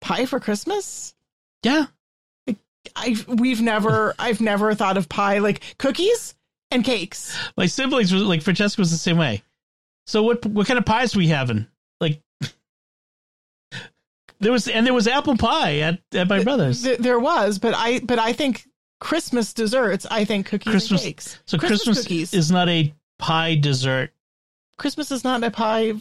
[0.00, 1.14] "Pie for Christmas?"
[1.62, 1.86] Yeah.
[2.96, 6.34] I we've never I've never thought of pie like cookies
[6.70, 7.36] and cakes.
[7.56, 9.42] My siblings were like Francesca was the same way.
[10.06, 11.66] So what what kind of pies are we having?
[12.00, 12.20] Like
[14.40, 16.82] there was and there was apple pie at, at my brother's.
[16.82, 18.66] There was, but I but I think
[19.00, 20.06] Christmas desserts.
[20.10, 21.38] I think cookies Christmas, and cakes.
[21.46, 22.34] So Christmas, Christmas cookies.
[22.34, 24.12] is not a pie dessert.
[24.76, 25.94] Christmas is not a pie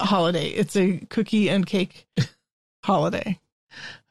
[0.00, 0.48] holiday.
[0.48, 2.06] It's a cookie and cake
[2.84, 3.38] holiday.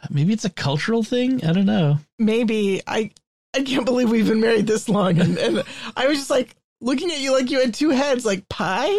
[0.10, 1.43] Maybe it's a cultural thing.
[1.46, 2.00] I don't know.
[2.19, 3.12] Maybe I.
[3.56, 5.63] I can't believe we've been married this long, and, and
[5.96, 8.89] I was just like looking at you like you had two heads, like pie.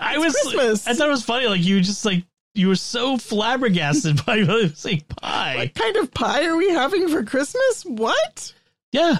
[0.00, 0.32] I was.
[0.32, 0.86] Christmas.
[0.86, 1.46] I thought it was funny.
[1.48, 4.44] Like you just like you were so flabbergasted by
[4.74, 5.56] saying pie.
[5.56, 7.84] What kind of pie are we having for Christmas?
[7.84, 8.54] What?
[8.92, 9.16] Yeah.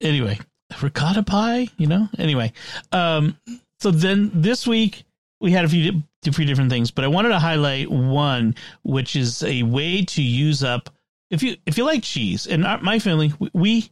[0.00, 0.38] Anyway,
[0.82, 1.68] ricotta pie.
[1.76, 2.08] You know.
[2.18, 2.52] Anyway,
[2.90, 3.36] um.
[3.80, 5.04] So then this week
[5.40, 9.16] we had a few a few different things, but I wanted to highlight one, which
[9.16, 10.90] is a way to use up
[11.30, 12.46] if you if you like cheese.
[12.46, 13.90] And our, my family, we, we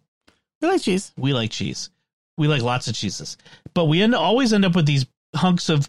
[0.61, 1.13] we like cheese.
[1.17, 1.91] We like cheese.
[2.37, 3.37] We like lots of cheeses,
[3.75, 5.89] but we end always end up with these hunks of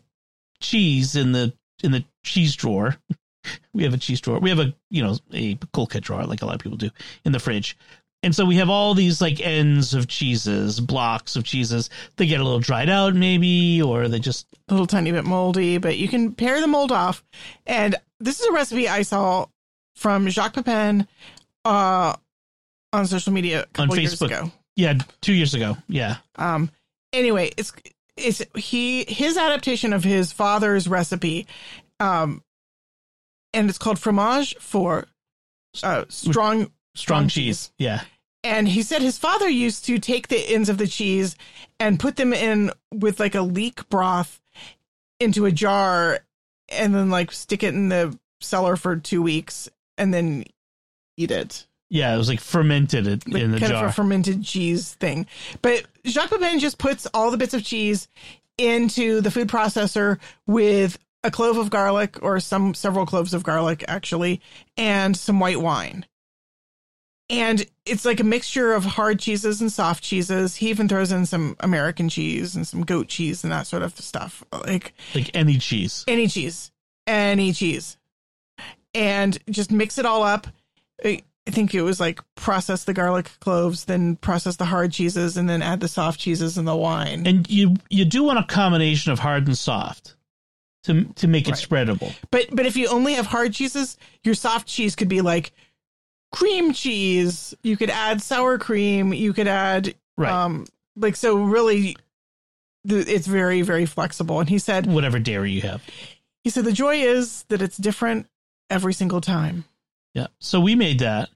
[0.59, 2.95] cheese in the in the cheese drawer.
[3.73, 4.39] we have a cheese drawer.
[4.39, 6.89] We have a you know a cool kit drawer like a lot of people do
[7.25, 7.77] in the fridge.
[8.23, 11.89] And so we have all these like ends of cheeses, blocks of cheeses.
[12.15, 15.77] They get a little dried out, maybe, or they just a little tiny bit moldy,
[15.77, 17.23] but you can pare the mold off.
[17.65, 19.45] And this is a recipe I saw
[19.95, 21.07] from Jacques Pepin
[21.63, 22.15] uh,
[22.91, 24.27] on social media a couple on years Facebook.
[24.27, 24.51] ago.
[24.75, 25.77] Yeah, two years ago.
[25.87, 26.17] Yeah.
[26.35, 26.71] Um.
[27.13, 27.71] Anyway, it's
[28.15, 31.47] it's he his adaptation of his father's recipe,
[31.99, 32.43] um,
[33.53, 35.07] and it's called fromage fort
[35.83, 37.71] uh, strong strong cheese.
[37.77, 38.01] Yeah.
[38.43, 41.35] And he said his father used to take the ends of the cheese
[41.79, 44.39] and put them in with like a leek broth
[45.19, 46.19] into a jar
[46.69, 50.43] and then like stick it in the cellar for two weeks and then
[51.17, 51.65] eat it.
[51.89, 53.67] Yeah, it was like fermented like in the jar.
[53.67, 53.85] kind jar.
[53.85, 55.25] of a fermented cheese thing.
[55.61, 58.07] But Jacques Pepin just puts all the bits of cheese
[58.57, 63.83] into the food processor with a clove of garlic or some several cloves of garlic
[63.87, 64.41] actually
[64.77, 66.05] and some white wine
[67.29, 70.55] and it's like a mixture of hard cheeses and soft cheeses.
[70.55, 73.97] He even throws in some American cheese and some goat cheese and that sort of
[73.97, 74.43] stuff.
[74.51, 76.03] Like like any cheese.
[76.07, 76.71] Any cheese.
[77.05, 77.97] Any cheese.
[78.93, 80.47] And just mix it all up.
[81.03, 85.47] I think it was like process the garlic cloves, then process the hard cheeses, and
[85.49, 87.25] then add the soft cheeses and the wine.
[87.25, 90.15] And you you do want a combination of hard and soft
[90.83, 91.59] to to make it Right.
[91.87, 92.13] spreadable.
[92.31, 95.51] But but if you only have hard cheeses, your soft cheese could be like
[96.31, 97.53] cream cheese.
[97.63, 99.13] You could add sour cream.
[99.13, 100.31] You could add Right.
[100.31, 101.95] um like so really
[102.85, 104.39] it's very very flexible.
[104.39, 105.83] And he said Whatever dairy you have.
[106.43, 108.27] he said the joy is that it's different
[108.69, 109.65] every single time.
[110.13, 110.27] Yeah.
[110.39, 111.29] So we made that.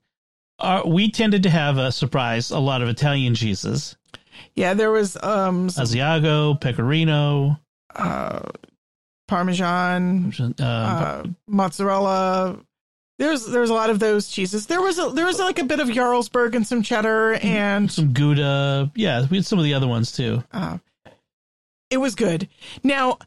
[0.60, 3.96] Our, we tended to have a surprise a lot of Italian cheeses.
[4.56, 7.60] Yeah, there was um some, Asiago, Pecorino,
[7.96, 8.42] uh
[9.28, 12.60] parmesan, um, uh, mozzarella.
[13.22, 14.66] There's there's a lot of those cheeses.
[14.66, 18.14] There was a, there was like a bit of Jarlsberg and some cheddar and some
[18.14, 18.92] Gouda.
[18.96, 20.44] Yeah, we had some of the other ones too.
[20.52, 20.80] uh,
[21.92, 22.50] it was good.
[22.84, 23.20] Now,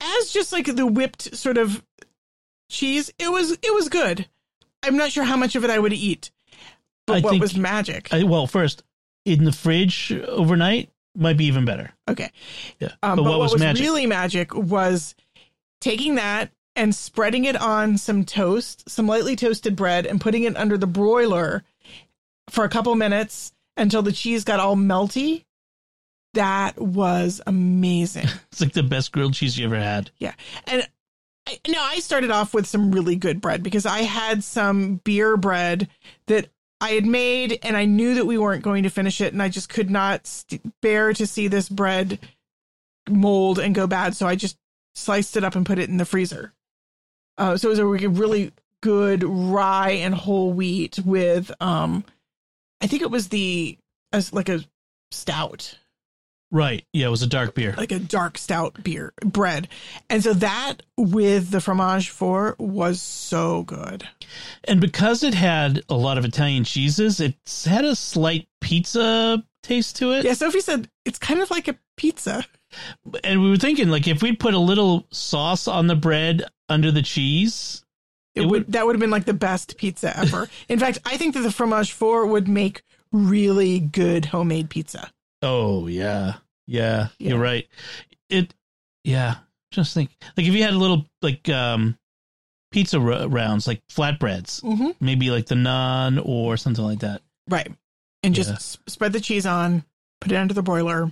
[0.00, 1.84] as just like the whipped sort of
[2.68, 4.26] cheese, it was it was good.
[4.82, 6.32] I'm not sure how much of it I would eat,
[7.06, 8.12] but I what think- was magic?
[8.12, 8.82] I, well, first
[9.24, 11.92] in the fridge overnight might be even better.
[12.08, 12.30] okay,
[12.80, 12.88] Yeah.
[13.04, 15.14] um, but, what, was, really magic was
[15.80, 20.56] taking that and spreading it on some toast, some lightly toasted bread, and putting it
[20.56, 21.64] under the broiler
[22.50, 25.44] for a couple minutes until the cheese got all melty.
[26.34, 28.26] That was amazing.
[28.52, 30.10] it's like the best grilled cheese you ever had.
[30.18, 30.34] Yeah.
[30.66, 30.86] And
[31.46, 35.36] I, now I started off with some really good bread because I had some beer
[35.36, 35.88] bread
[36.26, 36.48] that
[36.80, 39.48] I had made and I knew that we weren't going to finish it and I
[39.48, 42.18] just could not st- bear to see this bread
[43.08, 44.14] mold and go bad.
[44.14, 44.58] So I just
[44.94, 46.52] sliced it up and put it in the freezer.
[47.38, 52.04] Uh, so it was a really good rye and whole wheat with, um,
[52.80, 53.78] I think it was the,
[54.12, 54.64] as like a
[55.10, 55.78] stout
[56.52, 56.84] Right.
[56.92, 57.74] Yeah, it was a dark beer.
[57.76, 59.68] like a dark stout beer bread.
[60.08, 64.08] And so that with the fromage fort was so good.
[64.64, 69.96] And because it had a lot of Italian cheeses, it's had a slight pizza taste
[69.96, 70.24] to it.
[70.24, 72.44] Yeah, Sophie said it's kind of like a pizza.
[73.24, 76.90] And we were thinking, like, if we'd put a little sauce on the bread under
[76.90, 77.82] the cheese,
[78.34, 80.48] It, It would would- that would have been like the best pizza ever.
[80.68, 85.10] In fact, I think that the fromage fort would make really good homemade pizza.
[85.42, 86.34] oh yeah,
[86.66, 87.28] yeah, Yeah.
[87.30, 87.66] you're right.
[88.28, 88.52] It,
[89.04, 89.36] yeah.
[89.70, 91.96] Just think, like, if you had a little like um
[92.72, 94.90] pizza r- rounds, like flatbreads, Mm-hmm.
[95.00, 97.22] maybe like the naan or something like that.
[97.48, 97.70] Right.
[98.22, 98.56] And just Yeah.
[98.56, 99.84] s- spread the cheese on,
[100.20, 101.10] put it under the broiler.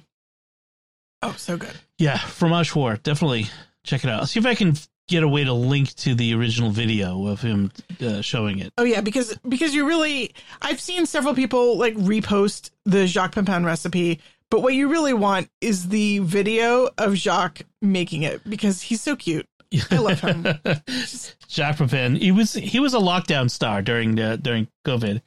[1.25, 1.73] Oh, so good.
[1.99, 3.47] Yeah, fromage fort, definitely
[3.83, 4.21] check it out.
[4.21, 4.75] I'll see if I can
[5.09, 8.73] get a way to link to the original video of him uh, showing it.
[8.77, 13.65] Oh yeah, because because you really I've seen several people like repost the Jacques Pepin
[13.65, 19.01] recipe, but what you really want is the video of Jacques making it because he's
[19.01, 19.49] so cute.
[19.91, 20.47] I love him.
[21.49, 22.17] Jacques Pepin.
[22.17, 25.23] He was he was a lockdown star during the during COVID.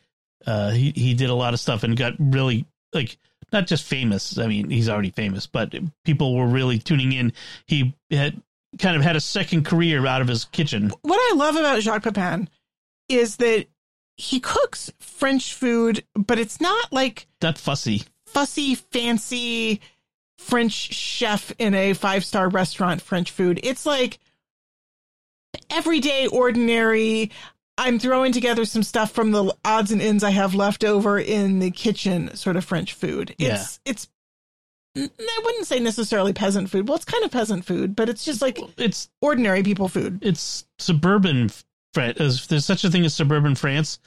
[0.46, 3.18] Uh, he he did a lot of stuff and got really like
[3.52, 4.38] not just famous.
[4.38, 7.34] I mean, he's already famous, but people were really tuning in.
[7.66, 8.42] He had
[8.80, 10.92] kind of had a second career out of his kitchen.
[11.02, 12.50] What I love about Jacques Pepin
[13.10, 13.66] is that
[14.18, 18.04] he cooks French food, but it's not like Not fussy.
[18.26, 19.80] fussy, fancy
[20.38, 23.60] French chef in a five star restaurant French food.
[23.64, 24.20] It's like
[25.70, 27.32] everyday, ordinary.
[27.78, 31.60] I'm throwing together some stuff from the odds and ends I have left over in
[31.60, 33.36] the kitchen, sort of French food.
[33.38, 34.08] It's it's
[34.96, 36.88] I wouldn't say necessarily peasant food.
[36.88, 40.20] Well, it's kind of peasant food, but it's just like It's ordinary people food.
[40.24, 41.52] it's suburban
[41.94, 42.18] France.
[42.20, 44.00] If there's such a thing as suburban France,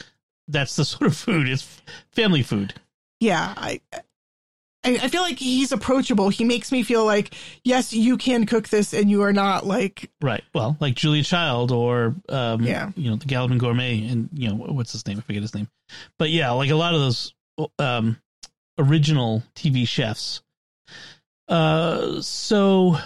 [0.49, 1.49] that's the sort of food.
[1.49, 1.81] It's
[2.11, 2.75] family food.
[3.21, 3.81] yeah, I,
[4.85, 6.29] I I feel like he's approachable.
[6.31, 10.11] He makes me feel like yes, you can cook this, and you are not like
[10.23, 10.43] Right.
[10.55, 12.91] Well, like Julia Child or um, Yeah.
[12.97, 15.19] you know, the Galloping Gourmet and you know what's his name?
[15.19, 15.69] I forget his name.
[16.19, 17.35] But yeah, like a lot of those
[17.79, 18.19] um
[18.79, 20.41] original TV chefs.
[21.49, 22.97] Uh so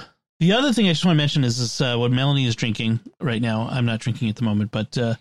[0.40, 3.00] the other thing I just want to mention is this uh, what Melanie is drinking
[3.20, 3.68] right now.
[3.70, 5.14] I'm not drinking at the moment, but uh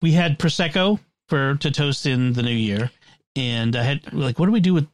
[0.00, 2.90] we had prosecco for to toast in the new year
[3.36, 4.86] and I had like what do we do with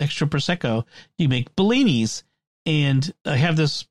[0.00, 0.84] extra prosecco?
[1.16, 2.22] You make bellinis.
[2.66, 3.86] And I have this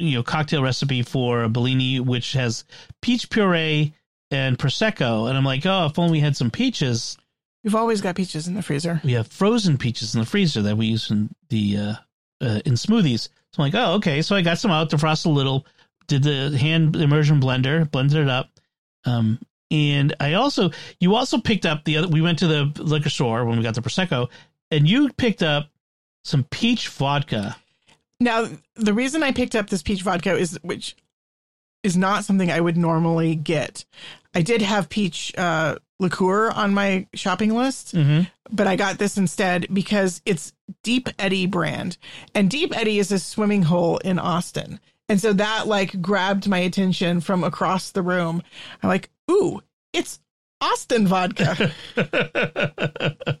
[0.00, 2.64] you know cocktail recipe for a Bellini which has
[3.02, 3.94] peach puree
[4.30, 5.28] and prosecco.
[5.28, 7.16] And I'm like oh if only we had some peaches.
[7.62, 9.00] We've always got peaches in the freezer.
[9.04, 11.94] we have frozen peaches in the freezer that we use in the uh,
[12.40, 13.28] uh in smoothies.
[13.52, 14.22] So I'm like oh okay.
[14.22, 15.66] So I got some out defrost a little
[16.08, 18.48] did the hand immersion blender blended it up.
[19.04, 19.38] Um
[19.70, 23.44] and I also you also picked up the other we went to the liquor store
[23.44, 24.28] when we got the prosecco
[24.70, 25.68] and you picked up
[26.24, 27.56] some peach vodka
[28.20, 30.96] Now, the reason I picked up this peach vodka is which
[31.82, 33.84] is not something I would normally get.
[34.34, 38.24] I did have peach uh, liqueur on my shopping list, Mm-hmm.
[38.54, 40.52] but I got this instead because it's
[40.82, 41.96] Deep Eddy brand.
[42.34, 44.78] And Deep Eddy is a swimming hole in Austin.
[45.08, 48.42] And so that like grabbed my attention from across the room.
[48.82, 49.62] I'm like, ooh,
[49.94, 50.20] it's
[50.60, 51.72] Austin vodka.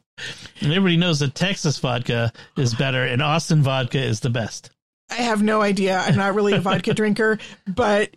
[0.60, 4.70] and everybody knows that Texas vodka is better and Austin vodka is the best.
[5.10, 5.98] I have no idea.
[5.98, 8.16] I'm not really a vodka drinker, but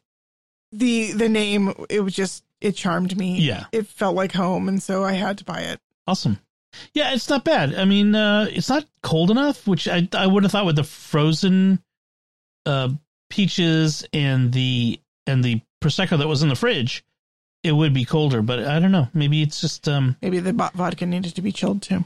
[0.72, 3.40] the the name it was just it charmed me.
[3.40, 3.66] Yeah.
[3.72, 5.80] It felt like home and so I had to buy it.
[6.08, 6.40] Awesome.
[6.94, 7.76] Yeah, it's not bad.
[7.76, 10.84] I mean, uh, it's not cold enough, which I I would have thought with the
[10.84, 11.84] frozen
[12.66, 12.90] uh,
[13.30, 17.04] peaches and the and the prosecco that was in the fridge,
[17.64, 18.42] it would be colder.
[18.42, 19.08] But I don't know.
[19.14, 22.04] Maybe it's just um Maybe the vodka needed to be chilled too.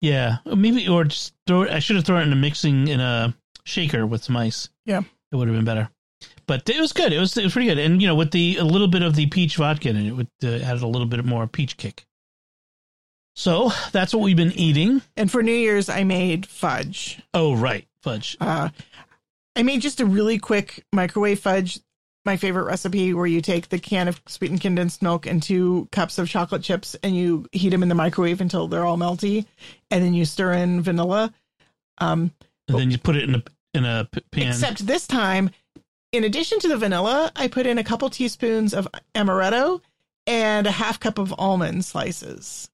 [0.00, 1.70] yeah, maybe or just throw it.
[1.70, 4.68] I should have thrown it in a mixing in a shaker with some ice.
[4.84, 5.02] Yeah.
[5.32, 5.90] it would have been better.
[6.46, 7.12] But it was good.
[7.12, 7.78] It was it was pretty good.
[7.78, 10.12] And you know, with the a little bit of the peach vodka in it, it
[10.12, 12.06] would uh, added a little bit more peach kick.
[13.36, 15.00] So that's what we've been eating.
[15.16, 17.20] And for New Year's I made fudge.
[17.32, 17.86] Oh, right.
[18.02, 18.36] Fudge.
[18.40, 18.70] Uh,
[19.54, 21.80] I made just a really quick microwave fudge.
[22.28, 26.18] My favorite recipe where you take the can of sweetened condensed milk and two cups
[26.18, 29.46] of chocolate chips and you heat them in the microwave until they're all melty,
[29.90, 31.32] and then you stir in vanilla.
[31.96, 32.32] Um,
[32.68, 34.48] And then you put it in a in a pan.
[34.48, 35.48] except this time,
[36.12, 39.80] in addition to the vanilla, I put in a couple teaspoons of amaretto
[40.26, 42.68] and a half cup of almond slices.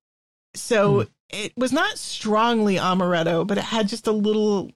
[0.56, 1.06] So Hmm.
[1.30, 4.72] it was not strongly amaretto, but it had just a little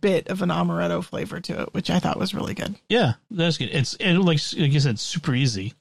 [0.00, 2.76] bit of an amaretto flavor to it, which I thought was really good.
[2.88, 3.70] yeah, that's good.
[3.70, 5.74] It's and like like you said, super easy.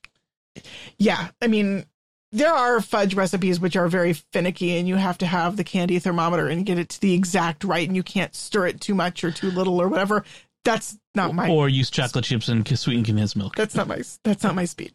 [0.97, 1.86] Yeah, I mean,
[2.32, 5.99] there are fudge recipes which are very finicky, and you have to have the candy
[5.99, 9.23] thermometer and get it to the exact right, and you can't stir it too much
[9.23, 10.23] or too little or whatever.
[10.63, 11.49] That's not my.
[11.49, 13.56] Or use chocolate chips and sweetened condensed milk.
[13.56, 14.01] That's not my.
[14.23, 14.93] That's not my speed.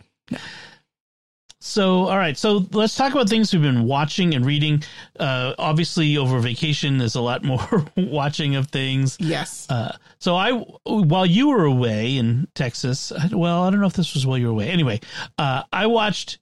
[1.62, 2.38] So, all right.
[2.38, 4.82] So let's talk about things we've been watching and reading.
[5.18, 9.16] Uh, obviously, over vacation, there's a lot more watching of things.
[9.20, 9.66] Yes.
[9.68, 10.52] Uh, so I,
[10.84, 14.46] while you were away in Texas, well, I don't know if this was while you
[14.46, 14.68] were away.
[14.70, 15.00] Anyway,
[15.36, 16.38] uh, I watched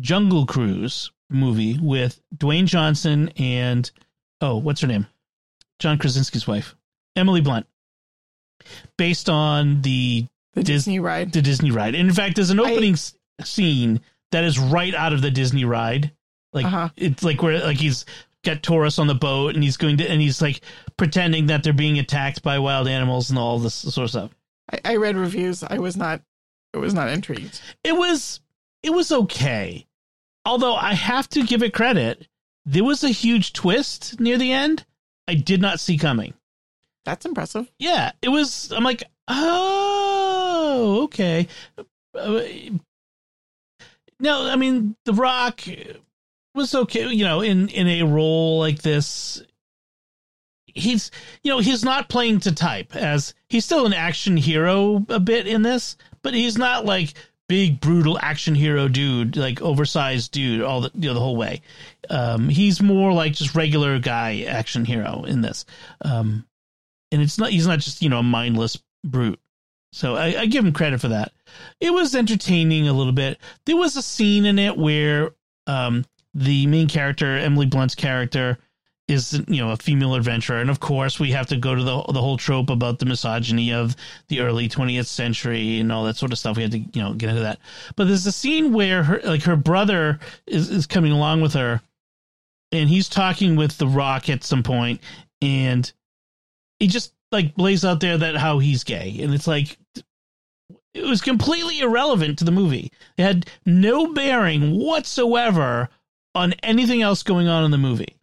[0.00, 3.90] Jungle Cruise movie with Dwayne Johnson and
[4.40, 5.06] oh, what's her name?
[5.78, 6.74] John Krasinski's wife,
[7.16, 7.66] Emily Blunt,
[8.96, 11.32] based on the the Dis- Disney ride.
[11.32, 11.94] the Disney ride.
[11.94, 12.96] And in fact, there's an opening
[13.44, 14.00] scene
[14.32, 16.12] that is right out of the Disney ride.
[16.52, 16.88] Like Uh-huh.
[16.96, 18.04] it's like where like he's
[18.44, 20.60] got tourists on the boat and he's going to and he's like
[20.96, 24.30] pretending that they're being attacked by wild animals and all this sort of stuff.
[24.72, 25.62] I, I read reviews.
[25.62, 26.22] I was not.
[26.74, 27.60] I was not intrigued.
[27.84, 28.40] It was
[28.82, 29.86] it was okay.
[30.44, 32.26] Although I have to give it credit,
[32.64, 34.84] there was a huge twist near the end
[35.26, 36.32] I did not see coming.
[37.04, 37.70] That's impressive.
[37.78, 38.72] Yeah, it was.
[38.72, 41.48] I'm like, oh, okay.
[44.20, 45.62] No, I mean, The Rock
[46.54, 47.08] was okay.
[47.08, 49.42] You know, in in a role like this,
[50.66, 51.10] he's
[51.42, 55.46] you know he's not playing to type as he's still an action hero a bit
[55.46, 57.14] in this, but he's not like
[57.48, 61.62] big brutal action hero dude like oversized dude all the you know the whole way.
[62.10, 65.64] Um he's more like just regular guy action hero in this.
[66.02, 66.44] Um
[67.10, 69.40] and it's not he's not just you know a mindless brute
[69.92, 71.32] so I, I give him credit for that.
[71.80, 73.38] It was entertaining a little bit.
[73.64, 75.32] There was a scene in it where
[75.66, 78.58] um the main character emily blunt's character
[79.08, 80.58] is you know a female adventurer.
[80.58, 83.72] And of course we have to go to the the whole trope about the misogyny
[83.72, 83.96] of
[84.28, 86.56] the early 20th century and all that sort of stuff.
[86.56, 87.58] We had to you know get into that.
[87.96, 91.80] But there's a scene where her like her brother is is coming along with her
[92.70, 95.00] and he's talking with the rock at some point
[95.40, 95.90] and
[96.78, 99.18] he just like lays out there that how he's gay.
[99.20, 99.78] And it's like
[100.94, 102.90] it was completely irrelevant to the movie.
[103.16, 105.88] It had no bearing whatsoever
[106.34, 108.16] on anything else going on in the movie.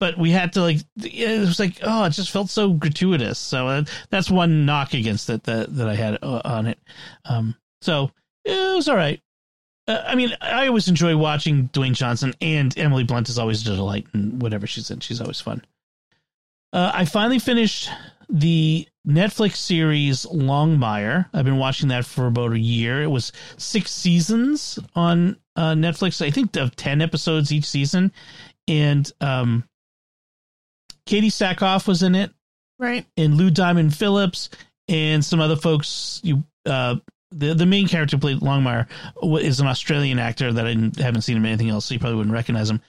[0.00, 3.38] But we had to like it was like oh it just felt so gratuitous.
[3.38, 6.78] So uh, that's one knock against it that that i had uh, on it.
[7.24, 8.10] Um so
[8.44, 9.20] it was all right.
[9.88, 13.74] Uh, i mean i always enjoy watching dwayne johnson and emily blunt is always a
[13.74, 15.64] delight and whatever she's in she's always fun.
[16.72, 17.90] Uh, i finally finished
[18.34, 23.90] the netflix series longmire i've been watching that for about a year it was six
[23.90, 28.10] seasons on uh, netflix i think of 10 episodes each season
[28.68, 29.64] and um
[31.06, 32.30] Katee Sackhoff was in it,
[32.78, 33.04] Right.
[33.16, 34.50] and Lou Diamond Phillips,
[34.88, 36.20] and some other folks.
[36.22, 36.96] You, uh,
[37.32, 38.86] the the main character played Longmire
[39.42, 41.98] is an Australian actor that I didn't- haven't seen him in anything else, so you
[42.00, 42.80] probably wouldn't recognize him.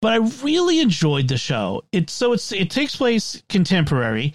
[0.00, 1.82] But I really enjoyed the show.
[1.92, 4.32] It's so it's it takes place contemporary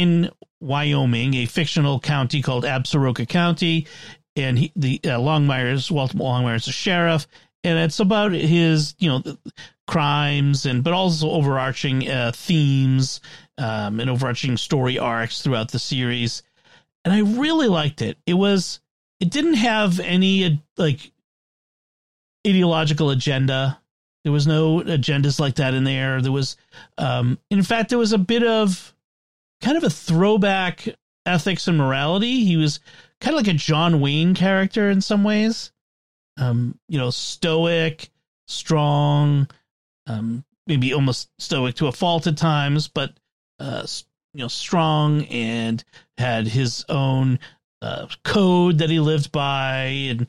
[0.00, 0.30] in
[0.60, 3.86] Wyoming, a fictional county called Absaroka County.
[4.36, 7.26] and he, the uh, Longmire's Walter Longmire's a sheriff,
[7.64, 9.22] and it's about his you know
[9.86, 13.20] crimes and but also overarching uh, themes
[13.58, 16.42] um, and overarching story arcs throughout the series.
[17.04, 18.16] And I really liked it.
[18.26, 18.80] It was
[19.20, 21.12] it didn't have any like
[22.46, 23.78] ideological agenda.
[24.24, 26.22] There was no agendas like that in there.
[26.22, 26.56] There was,
[26.96, 28.91] um, in fact, there was a bit of
[29.62, 30.88] kind of a throwback
[31.24, 32.44] ethics and morality.
[32.44, 32.80] He was
[33.20, 35.72] kind of like a John Wayne character in some ways.
[36.36, 38.10] Um, you know, stoic,
[38.48, 39.48] strong,
[40.06, 43.12] um, maybe almost stoic to a fault at times, but
[43.58, 43.86] uh,
[44.34, 45.82] you know, strong and
[46.16, 47.38] had his own
[47.80, 50.26] uh, code that he lived by, and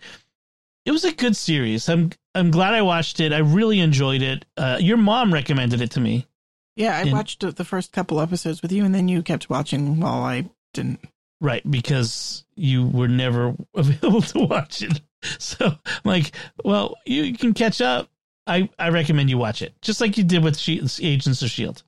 [0.86, 1.88] it was a good series.
[1.88, 3.32] I'm I'm glad I watched it.
[3.32, 4.46] I really enjoyed it.
[4.58, 6.28] Uh, your mom recommended it to me.
[6.76, 10.00] Yeah, I And- watched the first couple episodes with you, and then you kept watching
[10.00, 11.00] while I didn't.
[11.42, 15.02] Right, because you were never available to watch it.
[15.40, 16.32] So I'm like,
[16.64, 18.10] well, you can catch up.
[18.48, 21.84] I, I recommend you watch it, just like you did with she- Agents of Shield.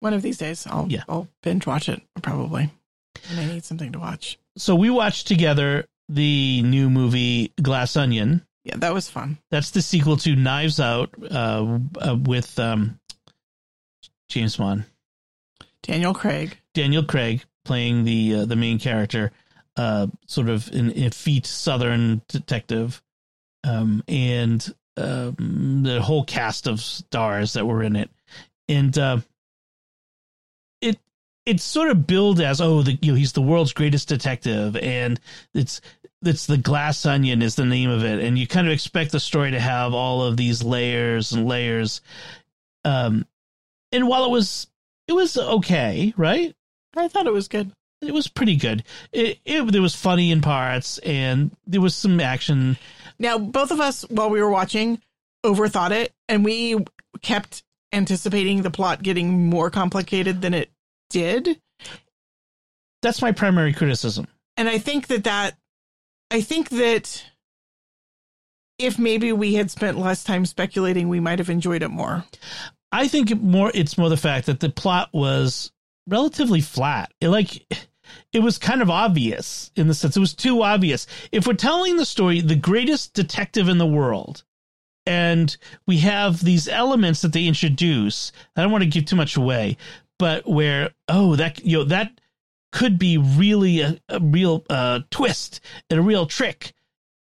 [0.00, 1.04] One of these days, I'll Yeah.
[1.08, 2.70] I'll binge watch it probably.
[3.30, 4.38] And I need something to watch.
[4.56, 8.44] So we watched together the new movie Glass Onion.
[8.64, 9.38] Yeah, that was fun.
[9.50, 12.98] That's the sequel to Knives Out uh, uh, with um,
[14.34, 14.82] James Bond,
[15.84, 16.58] Daniel Craig.
[16.72, 19.30] Daniel Craig playing the uh, the main character,
[19.76, 23.00] uh, sort of an effete Southern detective,
[23.62, 28.10] um, and um, the whole cast of stars that were in it,
[28.68, 29.18] and uh,
[30.80, 30.98] it
[31.46, 35.20] it's sort of billed as oh the you know he's the world's greatest detective, and
[35.54, 35.80] it's
[36.24, 39.20] it's the glass onion is the name of it, and you kind of expect the
[39.20, 42.00] story to have all of these layers and layers,
[42.84, 43.24] um,
[43.94, 44.66] and while it was
[45.06, 46.54] it was okay, right?
[46.96, 47.72] I thought it was good.
[48.02, 48.84] it was pretty good.
[49.12, 52.76] It, it there was funny in parts and there was some action.
[53.18, 55.00] Now, both of us, while we were watching,
[55.44, 56.76] overthought it, and we
[57.22, 60.70] kept anticipating the plot getting more complicated than it
[61.10, 61.60] did.
[63.02, 64.26] That's my primary criticism.
[64.56, 65.56] And I think that that,
[66.30, 67.24] I think that
[68.78, 72.24] if maybe we had spent less time speculating, we might have enjoyed it more.
[72.94, 75.72] I think more it's more the fact that the plot was
[76.06, 77.12] relatively flat.
[77.20, 77.66] It like
[78.32, 81.08] it was kind of obvious in the sense it was too obvious.
[81.32, 84.44] If we're telling the story, the greatest detective in the world,
[85.06, 85.56] and
[85.88, 89.76] we have these elements that they introduce, I don't want to give too much away,
[90.20, 92.20] but where oh that you know that
[92.70, 96.74] could be really a, a real uh, twist and a real trick,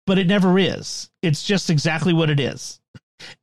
[0.06, 1.10] but it never is.
[1.22, 2.80] It's just exactly what it is,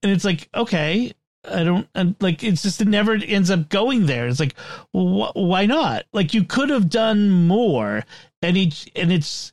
[0.01, 1.11] and it's like okay,
[1.45, 4.27] I don't and like it's just it never ends up going there.
[4.27, 4.57] It's like
[4.91, 6.05] wh- why not?
[6.13, 8.03] Like you could have done more,
[8.41, 9.51] and he and it's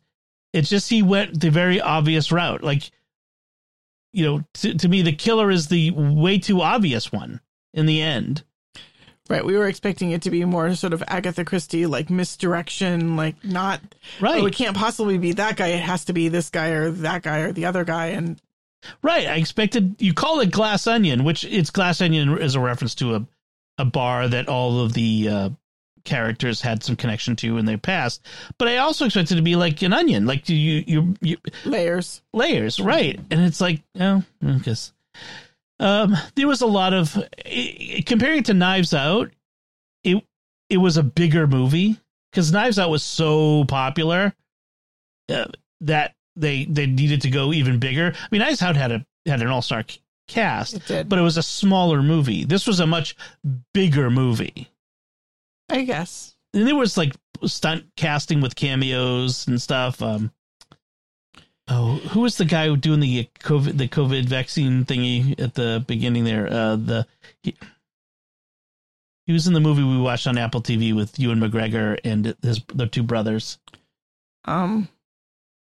[0.52, 2.62] it's just he went the very obvious route.
[2.62, 2.90] Like
[4.12, 7.40] you know, to, to me, the killer is the way too obvious one
[7.72, 8.44] in the end.
[9.28, 9.44] Right.
[9.44, 13.80] We were expecting it to be more sort of Agatha Christie, like misdirection, like not,
[14.20, 15.68] Right, oh, it can't possibly be that guy.
[15.68, 18.06] It has to be this guy or that guy or the other guy.
[18.06, 18.42] And
[19.02, 19.26] right.
[19.26, 23.14] I expected you call it Glass Onion, which it's Glass Onion is a reference to
[23.16, 23.26] a
[23.78, 25.48] a bar that all of the uh,
[26.04, 28.20] characters had some connection to in their past.
[28.58, 32.20] But I also expected it to be like an onion, like you you you layers.
[32.34, 33.18] layers, right?
[33.30, 34.22] And it's like, oh,
[34.62, 34.92] guess.
[35.78, 37.16] Um, there was a lot of
[37.46, 39.30] i- comparing it to Knives Out.
[40.04, 40.22] It
[40.68, 41.98] it was a bigger movie
[42.30, 44.34] because Knives Out was so popular
[45.30, 45.46] uh,
[45.80, 48.12] that they they needed to go even bigger.
[48.14, 49.84] I mean, Out had a had an all star
[50.28, 51.08] cast, It did.
[51.08, 52.44] but it was a smaller movie.
[52.44, 53.16] This was a much
[53.74, 54.68] bigger movie.
[55.68, 56.36] I guess.
[56.54, 57.14] And there was like
[57.44, 60.02] stunt casting with cameos and stuff.
[60.02, 60.32] Um,
[61.68, 66.24] oh, who was the guy doing the COVID the COVID vaccine thingy at the beginning
[66.24, 66.46] there?
[66.52, 67.06] Uh, the
[67.42, 67.54] he,
[69.26, 72.60] he was in the movie we watched on Apple TV with Ewan McGregor and his
[72.74, 73.58] the two brothers.
[74.44, 74.88] Um,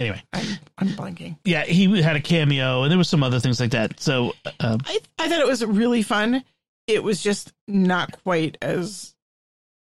[0.01, 0.47] Anyway, I'm,
[0.79, 1.37] I'm blanking.
[1.45, 3.99] yeah, he had a cameo, and there was some other things like that.
[3.99, 6.45] So, uh, I, I thought it was really fun.
[6.87, 9.15] It was just not quite as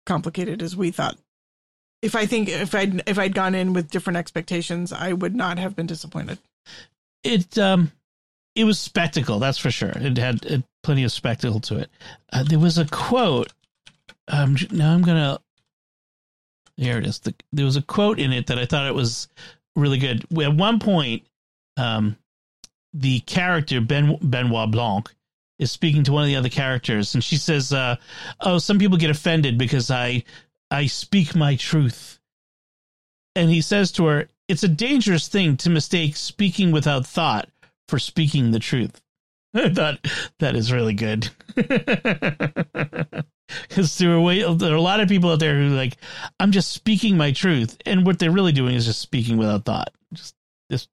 [0.06, 1.18] complicated as we thought.
[2.04, 5.58] If I think if I'd if I'd gone in with different expectations, I would not
[5.58, 6.38] have been disappointed.
[7.24, 7.92] it um
[8.56, 11.90] it was spectacle that's for sure it had, it, plenty of spectacle to it
[12.32, 13.52] uh, there was a quote
[14.28, 15.40] um now i'm gonna
[16.78, 19.28] there it is the, there was a quote in it that i thought it was
[19.76, 21.24] really good at one point
[21.78, 22.16] um
[22.94, 25.14] the character ben benoit blanc
[25.60, 27.96] is speaking to one of the other characters and she says uh
[28.42, 30.24] oh some people get offended because i
[30.72, 32.20] i speak my truth
[33.36, 37.50] and he says to her it's a dangerous thing to mistake speaking without thought
[37.88, 39.02] for speaking the truth.
[39.54, 40.00] I thought
[40.40, 41.30] that is really good.
[43.48, 44.10] Because there,
[44.56, 45.98] there are a lot of people out there who like,
[46.40, 49.92] I'm just speaking my truth, and what they're really doing is just speaking without thought.
[50.14, 50.36] Just,
[50.72, 50.90] just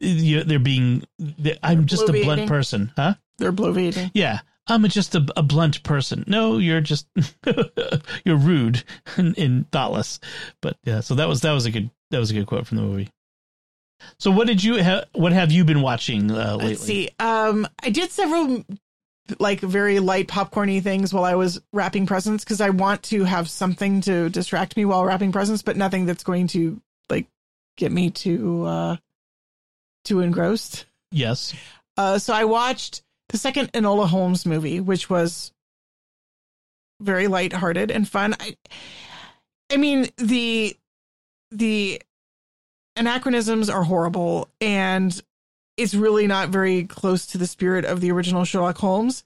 [0.00, 1.04] you they're being.
[1.18, 3.14] They're, I'm just a blunt person, huh?
[3.38, 4.10] They're bloviating.
[4.14, 6.24] Yeah, I'm just a, a blunt person.
[6.26, 7.08] No, you're just
[8.24, 8.84] you're rude
[9.16, 10.20] and, and, thoughtless.
[10.60, 12.76] But yeah, so that was that was a good that was a good quote from
[12.76, 13.10] the movie.
[14.18, 16.68] So what did you ha- what have you been watching uh, lately?
[16.68, 17.08] Let's see.
[17.18, 18.64] Um, I did several
[19.38, 23.48] like very light popcorny things while I was wrapping presents because I want to have
[23.48, 27.26] something to distract me while wrapping presents, but nothing that's going to like
[27.76, 28.96] get me to uh
[30.04, 30.86] too engrossed.
[31.10, 31.54] Yes.
[31.96, 35.52] Uh, so I watched the second Enola Holmes movie, which was
[37.00, 38.34] very lighthearted and fun.
[38.40, 38.56] I,
[39.70, 40.76] I mean the
[41.50, 42.02] the
[42.96, 45.22] anachronisms are horrible and
[45.76, 49.24] it's really not very close to the spirit of the original Sherlock Holmes,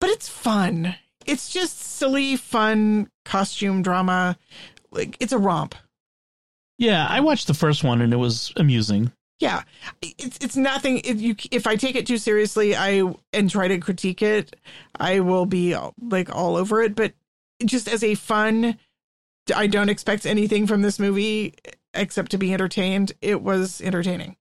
[0.00, 0.96] but it's fun.
[1.26, 4.36] It's just silly, fun costume drama.
[4.90, 5.74] Like it's a romp.
[6.78, 9.12] Yeah, I watched the first one and it was amusing.
[9.38, 9.62] Yeah,
[10.02, 11.00] it's it's nothing.
[11.04, 14.54] If you if I take it too seriously, I and try to critique it,
[14.98, 16.94] I will be like all over it.
[16.94, 17.14] But
[17.64, 18.78] just as a fun,
[19.54, 21.54] I don't expect anything from this movie
[21.94, 23.12] except to be entertained.
[23.22, 24.36] It was entertaining.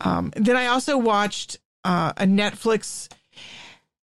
[0.00, 3.08] Um, then I also watched uh, a Netflix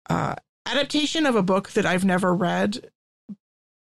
[0.09, 0.35] uh,
[0.67, 2.91] adaptation of a book that I've never read,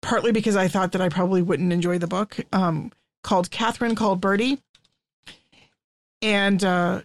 [0.03, 4.21] partly because I thought that I probably wouldn't enjoy the book, um, called Catherine Called
[4.21, 4.59] Birdy.
[6.23, 7.03] And uh,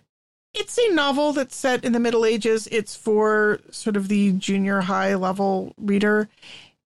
[0.54, 2.68] it's a novel that's set in the Middle Ages.
[2.72, 6.30] It's for sort of the junior high level reader.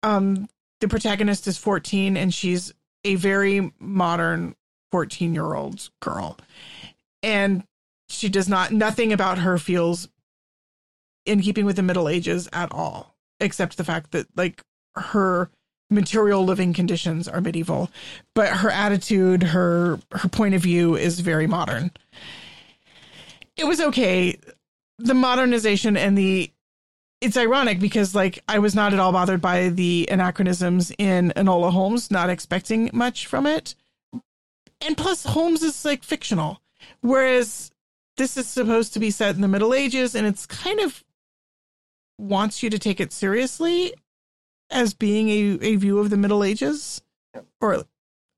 [0.03, 2.73] Um, the protagonist is 14 and she's
[3.03, 4.55] a very modern
[4.91, 6.37] 14 year old girl.
[7.23, 7.63] And
[8.09, 10.07] she does not, nothing about her feels
[11.25, 14.63] in keeping with the Middle Ages at all, except the fact that, like,
[14.95, 15.49] her
[15.89, 17.89] material living conditions are medieval,
[18.33, 21.91] but her attitude, her her point of view is very modern.
[23.55, 24.37] It was okay.
[24.99, 26.51] The modernization and the
[27.21, 31.71] it's ironic because like I was not at all bothered by the anachronisms in Enola
[31.71, 33.75] Holmes, not expecting much from it.
[34.81, 36.61] And plus Holmes is like fictional.
[37.01, 37.71] Whereas
[38.17, 41.03] this is supposed to be set in the Middle Ages and it's kind of
[42.17, 43.93] wants you to take it seriously
[44.69, 47.01] as being a, a view of the Middle Ages,
[47.61, 47.85] or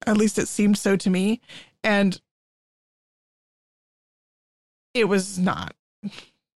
[0.05, 1.41] at least it seemed so to me.
[1.83, 2.19] And
[4.93, 5.73] it was not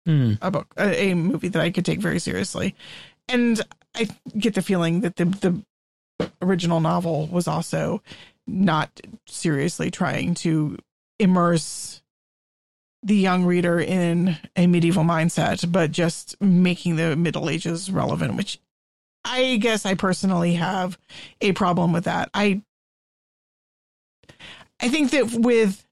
[0.08, 0.38] mm.
[0.42, 2.76] a book, a, a, movie that I could take very seriously.
[3.30, 3.62] And
[3.96, 8.02] I get the feeling that the, the original novel was also
[8.48, 10.78] not seriously trying to
[11.20, 12.01] immerse
[13.04, 18.60] the young reader in a medieval mindset, but just making the Middle Ages relevant, which
[19.24, 20.98] I guess I personally have
[21.42, 22.30] a problem with that.
[22.34, 22.62] I
[24.80, 25.86] I think that with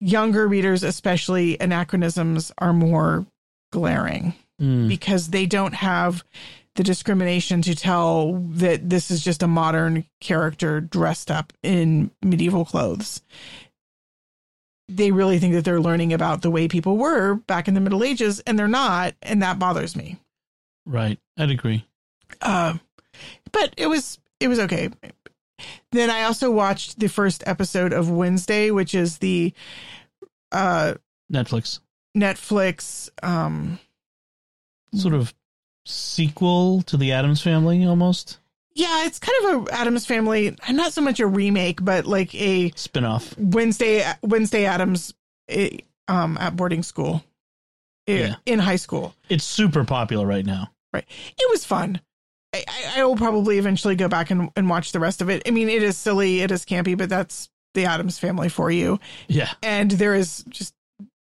[0.00, 3.26] younger readers, especially anachronisms are more
[3.72, 4.88] glaring mm.
[4.88, 6.24] because they don't have
[6.74, 12.64] the discrimination to tell that this is just a modern character dressed up in medieval
[12.64, 13.20] clothes
[14.88, 18.02] they really think that they're learning about the way people were back in the Middle
[18.02, 20.16] Ages, and they're not, and that bothers me.
[20.86, 21.84] Right, I'd agree.
[22.40, 22.78] Uh,
[23.52, 24.90] but it was it was okay.
[25.92, 29.52] Then I also watched the first episode of Wednesday, which is the
[30.52, 30.94] uh,
[31.32, 31.80] Netflix
[32.16, 33.78] Netflix um,
[34.94, 35.34] sort of
[35.84, 38.38] sequel to the Addams Family, almost.
[38.78, 40.56] Yeah, it's kind of a Addams Family.
[40.70, 43.36] Not so much a remake, but like a spinoff.
[43.36, 45.12] Wednesday Wednesday Addams,
[45.48, 47.24] eh, um, at boarding school,
[48.06, 48.36] yeah.
[48.46, 49.16] in high school.
[49.28, 50.70] It's super popular right now.
[50.92, 51.04] Right.
[51.36, 52.00] It was fun.
[52.54, 52.64] I,
[52.96, 55.42] I will probably eventually go back and, and watch the rest of it.
[55.44, 59.00] I mean, it is silly, it is campy, but that's the Addams Family for you.
[59.26, 59.50] Yeah.
[59.60, 60.72] And there is just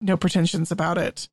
[0.00, 1.28] no pretensions about it.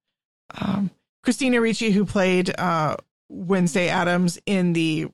[0.59, 0.89] Um,
[1.21, 2.97] Christina Ricci, who played uh,
[3.29, 5.09] Wednesday Addams in the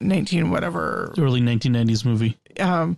[0.00, 2.36] 19 whatever early 1990s movie.
[2.60, 2.96] um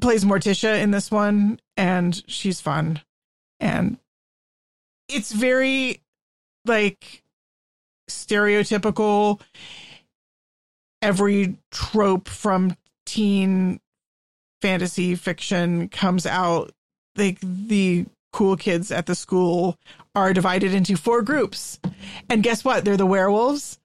[0.00, 3.00] plays morticia in this one and she's fun.
[3.60, 3.98] And
[5.08, 6.00] it's very
[6.64, 7.22] like
[8.08, 9.40] stereotypical
[11.02, 12.76] every trope from
[13.06, 13.80] teen
[14.62, 16.72] fantasy fiction comes out.
[17.16, 19.76] Like the cool kids at the school
[20.14, 21.78] are divided into four groups.
[22.28, 22.84] And guess what?
[22.84, 23.78] They're the werewolves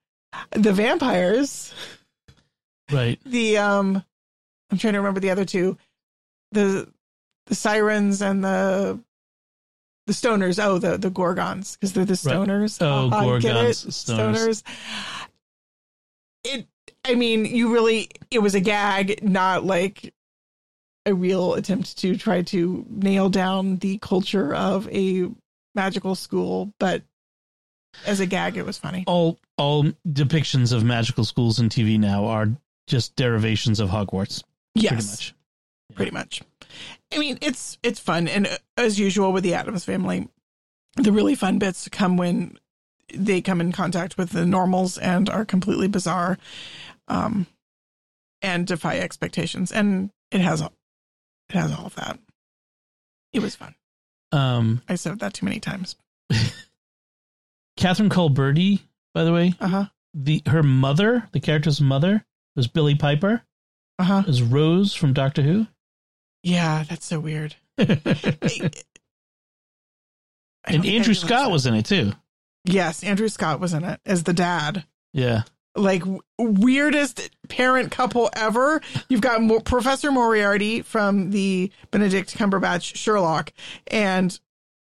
[0.52, 1.74] the vampires
[2.92, 3.20] Right.
[3.26, 4.04] The um
[4.72, 5.78] I'm trying to remember the other two.
[6.52, 6.92] The
[7.48, 9.00] the sirens and the
[10.08, 10.64] the stoners.
[10.64, 12.78] Oh, the the gorgons because they're the stoners.
[12.82, 13.90] Oh, I get gorgons, it.
[13.90, 14.64] stoners.
[14.64, 14.64] Stoners.
[16.44, 16.68] It.
[17.04, 18.10] I mean, you really.
[18.32, 20.14] It was a gag, not like
[21.06, 25.30] a real attempt to try to nail down the culture of a
[25.76, 27.04] magical school, but
[28.06, 29.04] as a gag, it was funny.
[29.08, 32.50] All all depictions of magical schools in TV now are
[32.88, 34.44] just derivations of Hogwarts.
[34.76, 35.96] yes, Pretty much.
[35.96, 36.42] pretty much.
[37.14, 40.28] I mean, it's it's fun, and uh, as usual with the Addams family,
[40.98, 42.58] the really fun bits come when
[43.14, 46.38] they come in contact with the normals and are completely bizarre,
[47.08, 47.46] um,
[48.42, 49.72] and defy expectations.
[49.72, 50.74] And it has all-
[51.50, 52.20] it has all of that.
[53.32, 53.76] It was fun.
[54.32, 55.96] Um, I said that too many times.
[57.78, 58.82] Catherine Called Birdy,
[59.14, 59.86] by the way, Uh huh.
[60.14, 62.26] the her mother, the character's mother,
[62.56, 63.44] was Billie Piper,
[64.00, 64.24] Uh huh.
[64.28, 65.68] was Rose from Doctor Who.
[66.44, 67.56] Yeah, that's so weird.
[67.78, 68.72] and I-
[70.68, 72.12] I don't think I Andrew Scott was in it too.
[72.64, 74.86] Yes, Andrew Scott was in it as the dad.
[75.14, 75.44] Yeah.
[75.76, 78.82] like w- weirdest parent couple ever.
[79.10, 83.52] You've got Mo- Professor Moriarty from the Benedict Cumberbatch Sherlock
[83.88, 84.38] and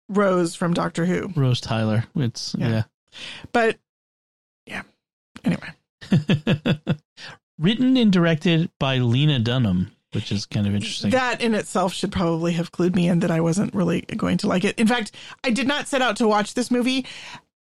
[0.10, 1.28] Rose from Doctor Who.
[1.36, 2.06] Rose Tyler.
[2.16, 2.84] It's Yeah.
[3.52, 3.78] But
[4.66, 4.84] yeah,
[5.44, 5.70] anyway,
[6.12, 6.74] yeah.
[7.60, 11.12] Written and directed by Lena Dunham, which is kind of interesting.
[11.12, 14.48] that in itself should probably have clued me in that I wasn't really going to
[14.48, 14.78] like it.
[14.80, 15.12] In fact,
[15.44, 17.06] I did not set out to watch this movie.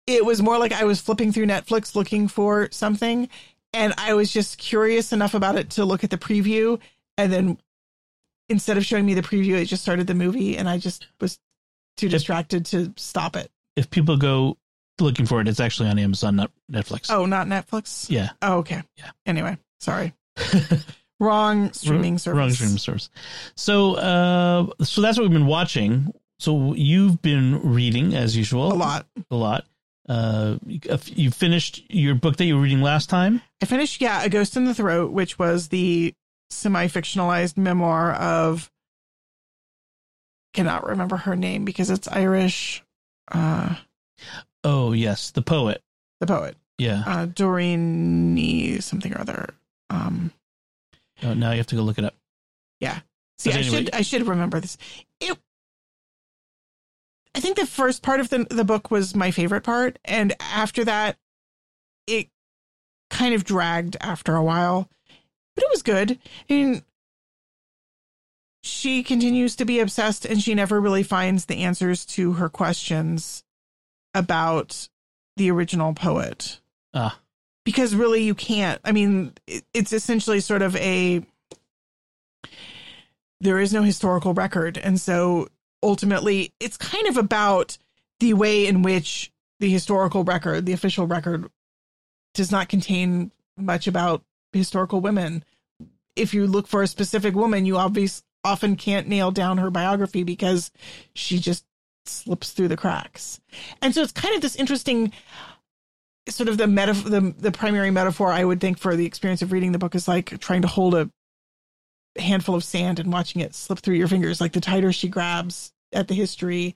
[0.07, 3.29] It was more like I was flipping through Netflix looking for something,
[3.73, 6.79] and I was just curious enough about it to look at the preview,
[7.19, 7.59] and then
[8.49, 11.39] instead of showing me the preview, it just started the movie, and I just was
[11.97, 13.51] too distracted to stop it.
[13.75, 14.59] if people go
[15.01, 17.11] looking for it, it's actually on Amazon, not Netflix.
[17.11, 18.09] Oh, not Netflix.
[18.09, 18.31] Yeah.
[18.43, 18.83] Oh, okay.
[18.97, 19.11] Yeah.
[19.27, 20.15] Anyway, sorry.
[21.21, 22.39] Wrong streaming service.
[22.39, 23.09] Wrong streaming service.
[23.57, 26.13] So, uh, so that's what we've been watching.
[26.39, 28.73] So you've been reading as usual.
[28.73, 29.07] A lot.
[29.31, 29.65] A lot.
[30.09, 30.59] Uh,
[31.07, 33.41] you finished your book that you were reading last time.
[33.63, 36.13] I finished, yeah, A Ghost in the Throat, which was the
[36.51, 38.71] semi fictionalized memoir of
[40.55, 42.83] cannot remember her name because it's Irish.
[43.31, 43.77] Uh
[44.65, 45.83] Oh yes, the poet.
[46.21, 46.57] the poet.
[46.79, 47.03] Yeah.
[47.07, 49.55] Uh Doreen something or other.
[49.91, 50.33] Um
[51.23, 52.15] Oh, now you have to go look it up.
[52.81, 53.01] Yeah.
[53.39, 53.77] See I anyway.
[53.77, 54.77] should I should remember this.
[55.21, 55.37] It
[57.35, 60.85] I think the first part of the the book was my favorite part and after
[60.85, 61.17] that
[62.07, 62.29] it
[63.11, 64.89] kind of dragged after a while.
[65.55, 66.19] But it was good.
[66.51, 66.83] I mean
[68.63, 73.45] she continues to be obsessed and she never really finds the answers to her questions
[74.13, 74.89] about
[75.37, 76.61] the original poet
[76.93, 77.21] Ah,
[77.67, 79.31] because really you can't i mean
[79.75, 81.23] it's essentially sort of a
[83.41, 84.79] there is no historical record.
[84.79, 85.49] And so
[85.83, 87.79] ultimately it's kind of about
[88.21, 91.51] the way in which the historical record the official record
[92.35, 95.45] does not contain much about historical women.
[96.15, 100.23] If you look for a specific woman you obviously often can't nail down her biography
[100.23, 100.71] because
[101.15, 101.65] she just
[102.05, 103.41] slips through the cracks.
[103.83, 105.13] And so it's kind of this interesting
[106.29, 109.53] sort of the meta the the primary metaphor I would think for the experience of
[109.53, 111.11] reading the book is like trying to hold a
[112.19, 114.41] handful of sand and watching it slip through your fingers.
[114.41, 116.75] Like the tighter she grabs at the history,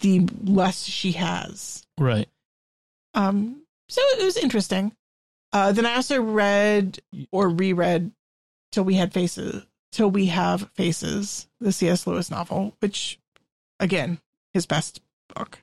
[0.00, 1.86] the less she has.
[1.98, 2.28] right.
[3.14, 4.92] Um, so it was interesting.
[5.52, 7.00] Uh, then I also read
[7.32, 8.12] or reread
[8.70, 12.06] till we had faces till we have faces, the C.S.
[12.06, 13.18] Lewis novel, which
[13.78, 14.20] again
[14.54, 15.00] his best
[15.34, 15.62] book.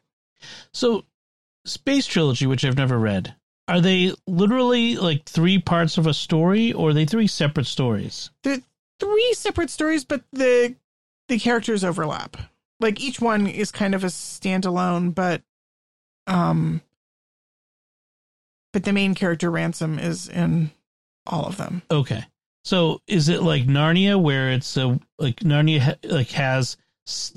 [0.73, 1.05] So,
[1.67, 3.35] Space Trilogy, which I've never read,
[3.67, 8.29] are they literally like three parts of a story, or are they three separate stories?
[8.43, 8.61] they're
[8.99, 10.75] three separate stories, but the
[11.27, 12.37] the characters overlap.
[12.79, 15.41] Like each one is kind of a standalone, but
[16.25, 16.81] um
[18.73, 20.71] but the main character Ransom is in
[21.25, 21.81] all of them.
[21.91, 22.23] Okay.
[22.63, 26.77] So is it like Narnia, where it's a like Narnia ha- like has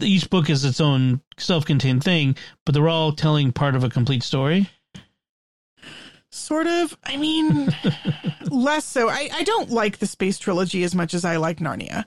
[0.00, 4.22] each book is its own self-contained thing, but they're all telling part of a complete
[4.22, 4.68] story?
[6.32, 6.96] Sort of.
[7.04, 7.74] I mean,
[8.50, 9.08] less so.
[9.08, 12.04] I, I don't like the space trilogy as much as I like Narnia.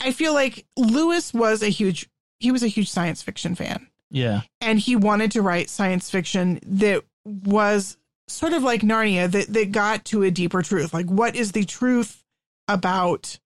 [0.00, 2.08] I feel like Lewis was a huge
[2.40, 3.88] he was a huge science fiction fan.
[4.10, 4.42] Yeah.
[4.60, 7.96] and he wanted to write science fiction that was
[8.28, 10.94] sort of like Narnia that that got to a deeper truth.
[10.94, 12.22] Like what is the truth
[12.68, 13.38] about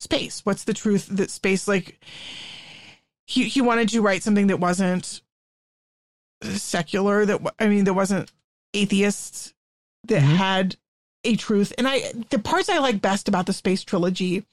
[0.00, 0.40] space?
[0.44, 2.00] What's the truth that space like
[3.26, 5.20] he he wanted to write something that wasn't
[6.42, 8.32] secular that I mean that wasn't
[8.72, 9.52] atheist
[10.04, 10.36] that Mhm.
[10.36, 10.76] had
[11.24, 11.72] a truth.
[11.76, 14.44] And I the parts I like best about the space trilogy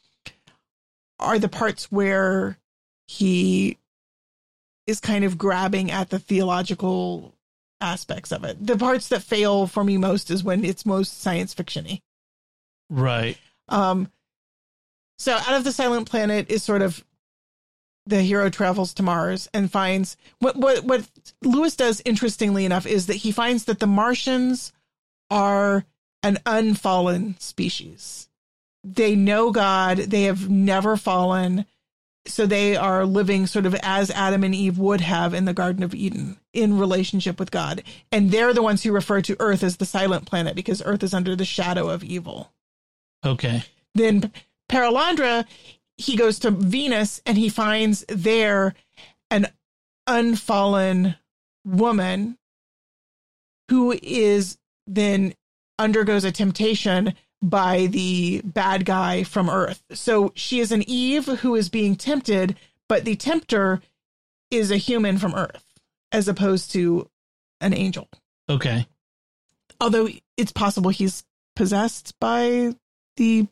[1.20, 2.58] are the parts where
[3.08, 3.78] he
[4.86, 7.34] is kind of grabbing at the theological
[7.80, 8.66] aspects of it.
[8.66, 12.02] The parts that fail for me most is when it's most science fictiony.
[12.90, 13.38] Right.
[13.70, 14.12] Um,
[15.18, 17.04] so out of the silent planet is sort of
[18.06, 21.08] the hero travels to Mars and finds what what what
[21.44, 24.72] Lewis does interestingly enough is that he finds that the Martians
[25.30, 25.86] are
[26.24, 28.30] an unfallen species.
[28.84, 31.66] They know God, they have never fallen,
[32.26, 35.84] so they are living sort of as Adam and Eve would have in the Garden
[35.84, 37.84] of Eden in relationship with God.
[38.12, 41.14] And they're the ones who refer to Earth as the silent planet because Earth is
[41.14, 42.52] under the shadow of evil.
[43.26, 43.64] Okay.
[43.94, 44.32] Then
[44.70, 45.46] Perelandra,
[45.98, 48.74] he goes to Venus and he finds there
[49.32, 49.48] an
[50.06, 51.16] unfallen
[51.66, 52.38] woman
[53.70, 55.34] who is then
[55.80, 59.84] undergoes a temptation by the bad guy from Earth.
[59.92, 62.56] So she is an Eve who is being tempted,
[62.88, 63.82] but the tempter
[64.50, 65.64] is a human from Earth
[66.12, 67.10] as opposed to
[67.62, 68.08] an angel.
[68.50, 68.88] Okay.
[69.80, 70.08] Although
[70.38, 71.24] it's possible he's
[71.56, 72.74] possessed by
[73.18, 73.48] the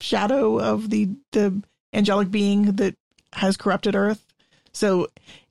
[0.00, 2.94] shadow of the the angelic being that
[3.34, 4.24] has corrupted Earth.
[4.72, 5.08] So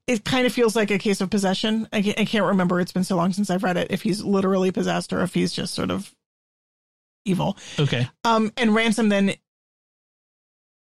[0.08, 1.88] it kind of feels like a case of possession.
[1.93, 2.80] I can't, I can't remember.
[2.80, 3.91] It's been so long since I've read it.
[3.91, 6.14] If he's literally possessed or if he's just sort of
[7.26, 7.58] evil.
[7.78, 8.10] Okay.
[8.24, 9.36] Um, and Ransom then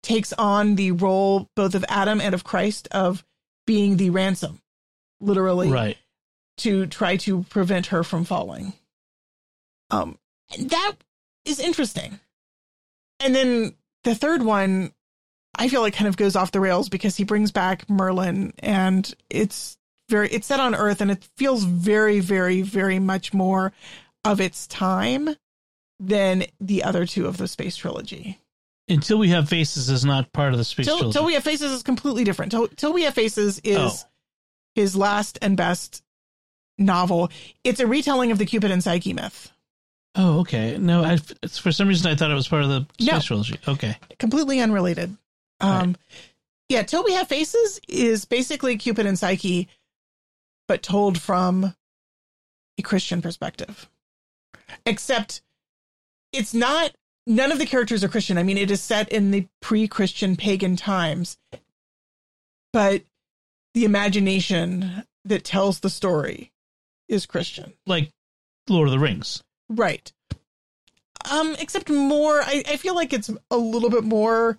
[0.02, 3.24] takes on the role both of Adam and of Christ of
[3.68, 4.60] being the ransom,
[5.20, 5.98] literally, Right.
[6.58, 8.74] to try to prevent her from falling.
[9.92, 10.18] Um,
[10.58, 10.94] that
[11.46, 12.20] is interesting.
[13.24, 14.92] And then the third one,
[15.56, 19.14] I feel like kind of goes off the rails because he brings back Merlin and
[19.30, 19.78] it's
[20.10, 23.74] very, it's set on Earth and it feels very, very, very much more
[24.26, 25.30] of its time
[26.00, 28.40] than the other two of the space trilogy.
[28.90, 31.14] Until we have faces is not part of the space Till, trilogy.
[31.18, 32.52] Till We Have Faces is completely different.
[32.52, 34.08] Till, Till We Have Faces is Oh.
[34.76, 36.04] his last and best
[36.78, 37.30] novel.
[37.64, 39.52] It's a retelling of the Cupid and Psyche myth.
[40.16, 40.78] Oh, okay.
[40.78, 43.20] No, I, for some reason I thought it was part of the space No.
[43.20, 43.58] trilogy.
[43.68, 43.98] Okay.
[44.20, 45.16] completely unrelated.
[45.60, 45.96] Um,
[46.70, 49.68] yeah, Till We Have Faces is basically Cupid and Psyche,
[50.68, 51.76] but told from
[52.78, 53.90] a Christian perspective.
[54.86, 55.42] Except
[56.34, 56.92] it's not,
[57.28, 58.38] none of the characters are Christian.
[58.38, 61.38] I mean, it is set in the pre Christian pagan times,
[62.74, 63.04] but
[63.74, 66.52] the imagination that tells the story
[67.08, 67.74] is Christian.
[67.86, 68.10] Like
[68.70, 69.44] Lord of the Rings.
[69.72, 70.12] Right.
[71.32, 74.58] Um, except more, I, I feel like it's a little bit more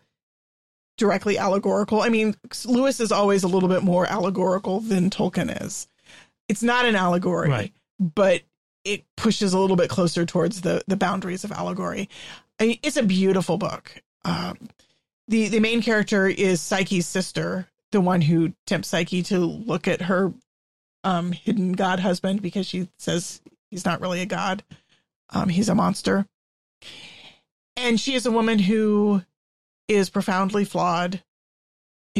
[0.96, 2.00] directly allegorical.
[2.02, 2.34] I mean,
[2.64, 5.88] Lewis is always a little bit more allegorical than Tolkien is.
[6.48, 7.72] It's not an allegory, Right.
[7.98, 8.42] but
[8.84, 12.08] it pushes a little bit closer towards the the boundaries of allegory.
[12.60, 14.02] I mean, it's a beautiful book.
[14.24, 14.56] Um,
[15.28, 20.02] the the main character is Psyche's sister, the one who tempts Psyche to look at
[20.02, 20.32] her
[21.04, 23.40] um, hidden god husband because she says
[23.70, 24.62] he's not really a god.
[25.32, 26.26] Um, he's a monster.
[27.76, 29.22] And she is a woman who
[29.88, 31.22] is profoundly flawed,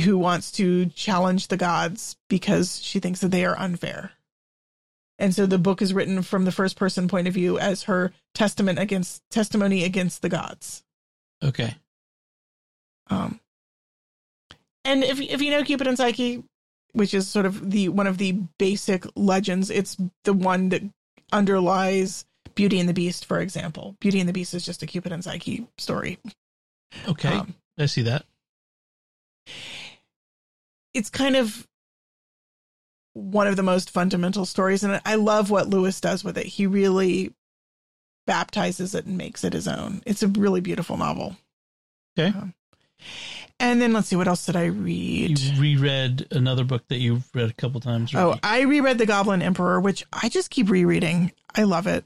[0.03, 4.13] who wants to challenge the gods because she thinks that they are unfair.
[5.19, 8.13] And so the book is written from the first person point of view as her
[8.35, 10.83] testament against testimony against the gods.
[11.43, 11.77] Okay.
[13.09, 13.39] Um,
[14.85, 16.43] and if if you know Cupid and Psyche,
[16.93, 20.83] which is sort of the one of the basic legends, it's the one that
[21.31, 23.97] underlies Beauty and the Beast, for example.
[24.01, 26.19] Beauty and the Beast is just a Cupid and Psyche story.
[27.09, 27.29] Okay.
[27.29, 28.25] Um, I see that.
[30.95, 31.67] it's kind of
[33.15, 36.47] one of the most fundamental stories, and I love what Lewis does with it.
[36.47, 37.33] He really
[38.27, 40.03] baptizes it and makes it his own.
[40.07, 41.37] It's a really beautiful novel.
[42.19, 42.37] Okay.
[42.37, 42.55] Um,
[43.59, 45.39] and then let's see, what else did I read?
[45.39, 48.15] You reread another book that you've read a couple times.
[48.15, 48.39] Oh.
[48.43, 51.33] I reread The Goblin Emperor, which I just keep rereading.
[51.55, 52.05] I love it.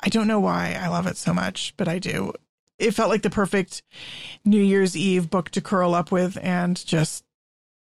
[0.00, 2.32] I don't know why I love it so much, but I do.
[2.78, 3.82] It felt like the perfect
[4.44, 7.24] New Year's Eve book to curl up with and just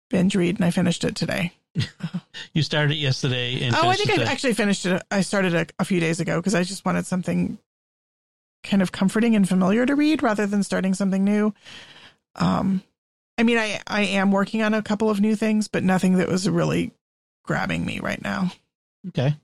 [0.09, 1.53] binge read, and I finished it today.
[2.55, 3.63] you started it yesterday.
[3.63, 5.03] And Oh, I think I actually finished it.
[5.11, 7.59] I started it a few days ago because I just wanted something
[8.65, 11.55] kind of comforting and familiar to read rather than starting something new.
[12.37, 12.83] Um,
[13.39, 16.29] I mean, I I am working on a couple of new things, but nothing that
[16.29, 16.93] was really
[17.45, 18.53] grabbing me right now.
[19.09, 19.37] Okay.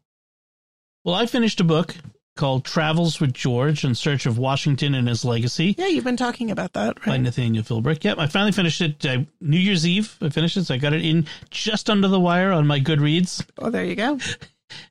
[1.05, 1.95] Well, I finished a book
[2.37, 6.51] called Travels with George in Search of Washington and His Legacy Yeah, you've been talking
[6.51, 7.17] about that, by?
[7.17, 8.05] Nathaniel Philbrick.
[8.05, 10.17] Yep, I finally finished it uh, New Year's Eve.
[10.21, 13.45] I finished it, so I got it in just under the wire on my Goodreads.
[13.59, 14.19] Oh, there you go.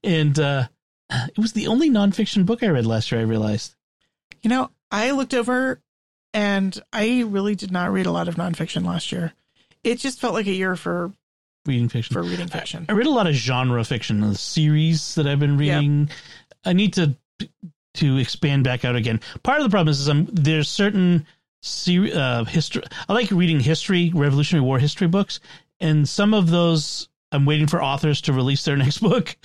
[0.06, 0.68] And uh,
[1.10, 3.76] it was the only nonfiction book I read last year, I realized.
[4.42, 5.82] You know, I looked over
[6.34, 9.34] and I really did not read a lot of nonfiction last year.
[9.84, 11.12] it just felt like a year for
[11.66, 12.14] reading fiction.
[12.14, 12.86] for reading fiction.
[12.88, 16.10] I read a lot of genre fiction, the series that I've been reading.
[16.64, 17.16] I need to
[17.96, 19.22] to expand back out again.
[19.44, 21.26] Part of the problem is, is I'm, there's certain
[22.14, 22.84] uh, history.
[23.08, 25.40] I like reading history, Revolutionary War history books,
[25.80, 29.36] and some of those I'm waiting for authors to release their next book.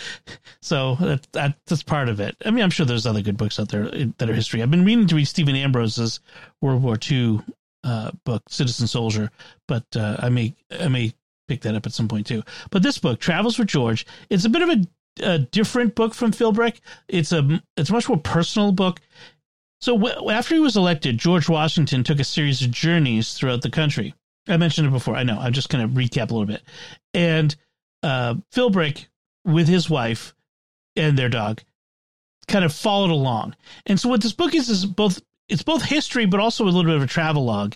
[0.60, 2.36] So that, that that's part of it.
[2.44, 4.62] I mean, I'm sure there's other good books out there that are history.
[4.62, 6.20] I've been reading to read Stephen Ambrose's
[6.60, 7.40] World War II
[7.82, 9.30] uh, book, Citizen Soldier,
[9.66, 11.14] but uh, I may I may
[11.48, 12.42] pick that up at some point too.
[12.70, 14.86] But this book, Travels with George, it's a bit of a,
[15.22, 16.80] a different book from Philbrick.
[17.08, 19.00] It's a it's a much more personal book.
[19.80, 23.70] So w- after he was elected, George Washington took a series of journeys throughout the
[23.70, 24.14] country.
[24.48, 25.16] I mentioned it before.
[25.16, 25.38] I know.
[25.38, 26.62] I'm just going to recap a little bit.
[27.14, 27.54] And
[28.02, 29.06] uh, Philbrick,
[29.44, 30.34] with his wife
[30.96, 31.62] and their dog,
[32.48, 33.54] kind of followed along.
[33.86, 36.84] And so what this book is is both it's both history, but also a little
[36.84, 37.74] bit of a travel log.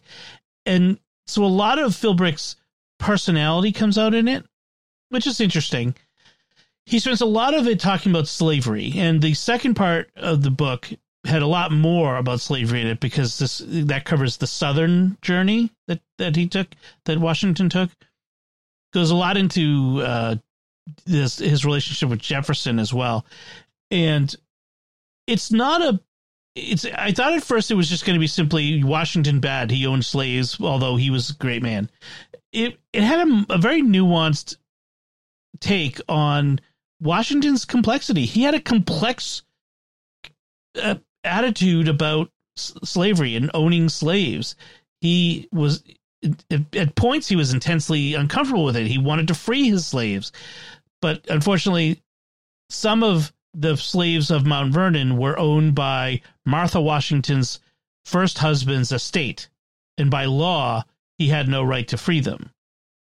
[0.67, 2.57] And so a lot of Philbrick's
[2.99, 4.45] personality comes out in it,
[5.09, 5.95] which is interesting.
[6.87, 10.51] He spends a lot of it talking about slavery, and the second part of the
[10.51, 10.91] book
[11.25, 15.71] had a lot more about slavery in it because this that covers the southern journey
[15.89, 16.69] that that he took,
[17.07, 17.91] that Washington took.
[18.93, 20.37] Goes a lot into uh,
[21.07, 23.25] this his relationship with Jefferson as well,
[23.91, 24.35] and
[25.27, 26.01] it's not a
[26.55, 29.71] it's I thought at first it was just going to be simply Washington bad.
[29.71, 31.91] He owned slaves, although he was a great man.
[32.53, 34.57] It it had a, a very nuanced
[35.61, 36.61] take on
[37.05, 38.25] Washington's complexity.
[38.25, 39.43] He had a complex
[40.81, 44.57] uh, attitude about s- slavery and owning slaves.
[45.03, 45.85] He was
[46.51, 48.87] at, at points he was intensely uncomfortable with it.
[48.87, 50.33] He wanted to free his slaves,
[51.03, 52.01] but unfortunately,
[52.71, 57.61] some of the slaves of Mount Vernon were owned by Martha Washington's
[58.07, 59.49] first husband's estate,
[59.99, 60.85] and by law,
[61.19, 62.51] he had no right to free them,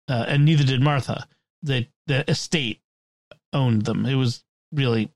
[0.08, 1.26] uh, and neither did Martha.
[1.62, 2.79] The the estate
[3.52, 4.06] owned them.
[4.06, 5.10] It was really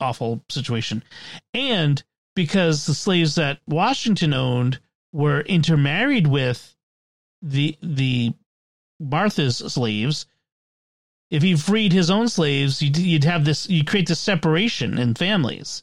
[0.00, 1.02] awful situation,
[1.54, 2.02] and
[2.34, 4.80] because the slaves that Washington owned
[5.12, 6.74] were intermarried with
[7.42, 8.34] the the
[9.00, 10.26] Martha's slaves,
[11.30, 15.14] if he freed his own slaves, you'd, you'd have this, you create this separation in
[15.14, 15.82] families.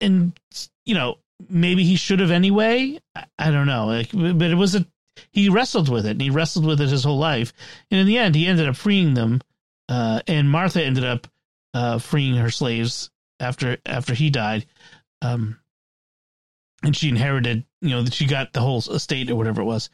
[0.00, 0.38] And,
[0.84, 1.18] you know,
[1.48, 2.98] maybe he should have anyway.
[3.14, 3.86] I, I don't know.
[3.86, 4.86] Like, but it was a,
[5.32, 7.52] he wrestled with it and he wrestled with it his whole life.
[7.90, 9.40] And in the end, he ended up freeing them.
[9.88, 11.26] Uh, and Martha ended up
[11.74, 13.10] uh, freeing her slaves
[13.40, 14.66] after, after he died.
[15.22, 15.58] Um,
[16.82, 19.90] and she inherited, you know, she got the whole estate or whatever it was.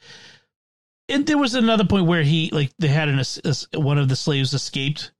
[1.09, 4.16] And there was another point where he like they had an a, one of the
[4.16, 5.11] slaves escaped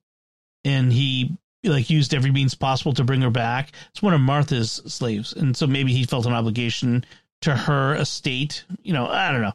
[0.63, 3.71] and he like used every means possible to bring her back.
[3.89, 5.33] It's one of martha's slaves.
[5.33, 7.05] And so maybe he felt an obligation
[7.41, 9.53] to her estate you know i don't know.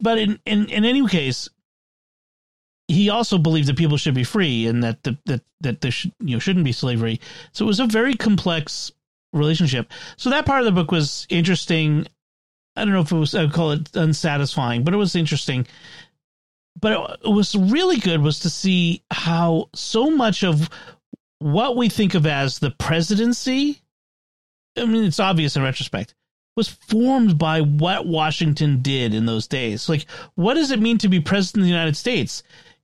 [0.00, 1.48] But in in, in any case
[2.90, 6.12] he also believed that people should be free and that the, that that there should
[6.20, 7.20] you know shouldn't be slavery
[7.52, 8.90] so it was a very complex
[9.32, 12.06] relationship so that part of the book was interesting
[12.76, 15.66] I don't know if it was I would call it unsatisfying, but it was interesting.
[16.80, 20.70] But it, it was really good was to see how so much of
[21.40, 23.82] what we think of as the presidency,
[24.78, 26.14] I mean, it's obvious in retrospect,
[26.56, 29.88] was formed by what Washington did in those days.
[29.88, 32.42] Like, what does it mean to be president of the United States?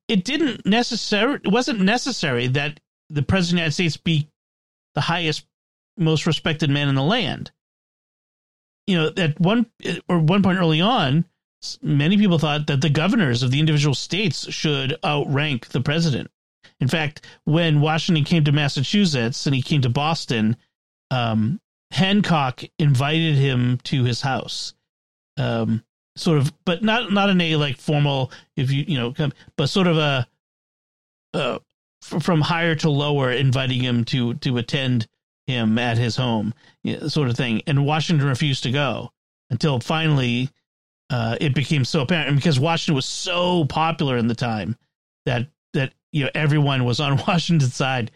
[0.08, 1.40] It didn't necessary.
[1.42, 2.80] It wasn't necessary that
[3.10, 4.28] the president of the United States be
[4.94, 5.46] the highest,
[5.96, 7.50] most respected man in the land
[8.86, 9.66] you know, at one
[10.08, 11.24] or one point early on,
[11.82, 16.30] many people thought that the governors of the individual states should outrank the president.
[16.80, 20.56] In fact, when Washington came to Massachusetts and he came to Boston,
[21.10, 24.74] um, Hancock invited him to his house,
[25.36, 25.82] um,
[26.16, 29.68] sort of, but not not in a like formal, if you you know, come, but
[29.68, 30.26] sort of a,
[31.34, 31.58] uh,
[32.00, 35.06] from higher to lower, inviting him to to attend
[35.46, 36.52] him at his home,
[37.06, 37.62] sort of thing.
[37.66, 39.12] And Washington refused to go
[39.50, 40.50] until finally
[41.10, 42.28] uh, it became so apparent.
[42.28, 44.76] And because Washington was so popular in the time
[45.24, 48.10] that that you know everyone was on Washington's side,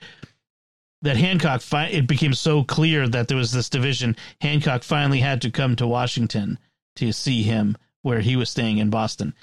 [1.03, 4.16] that Hancock fi- it became so clear that there was this division.
[4.40, 6.59] Hancock finally had to come to Washington
[6.96, 9.34] to see him where he was staying in Boston,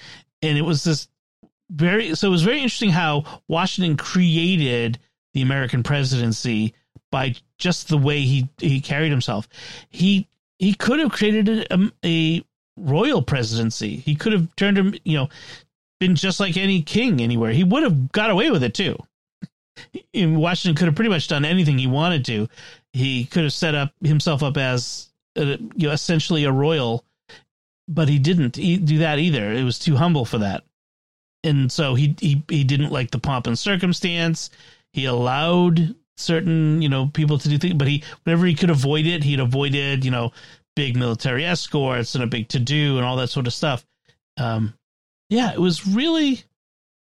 [0.42, 1.08] and it was this
[1.70, 4.98] very so it was very interesting how Washington created
[5.34, 6.74] the American presidency
[7.10, 9.48] by just the way he he carried himself.
[9.90, 10.28] He
[10.58, 12.44] he could have created a, um, a
[12.76, 13.96] royal presidency.
[13.96, 15.28] He could have turned him, you know,
[16.00, 17.52] been just like any king anywhere.
[17.52, 18.96] He would have got away with it too.
[20.14, 22.48] Washington could have pretty much done anything he wanted to.
[22.92, 27.04] He could have set up himself up as a, you know essentially a royal
[27.88, 29.52] but he didn't do that either.
[29.52, 30.64] It was too humble for that,
[31.42, 34.50] and so he he he didn't like the pomp and circumstance.
[34.92, 39.06] He allowed certain you know people to do things, but he whenever he could avoid
[39.06, 40.32] it, he'd avoided you know
[40.76, 43.84] big military escorts and a big to do and all that sort of stuff.
[44.36, 44.74] Um,
[45.30, 46.44] yeah, it was really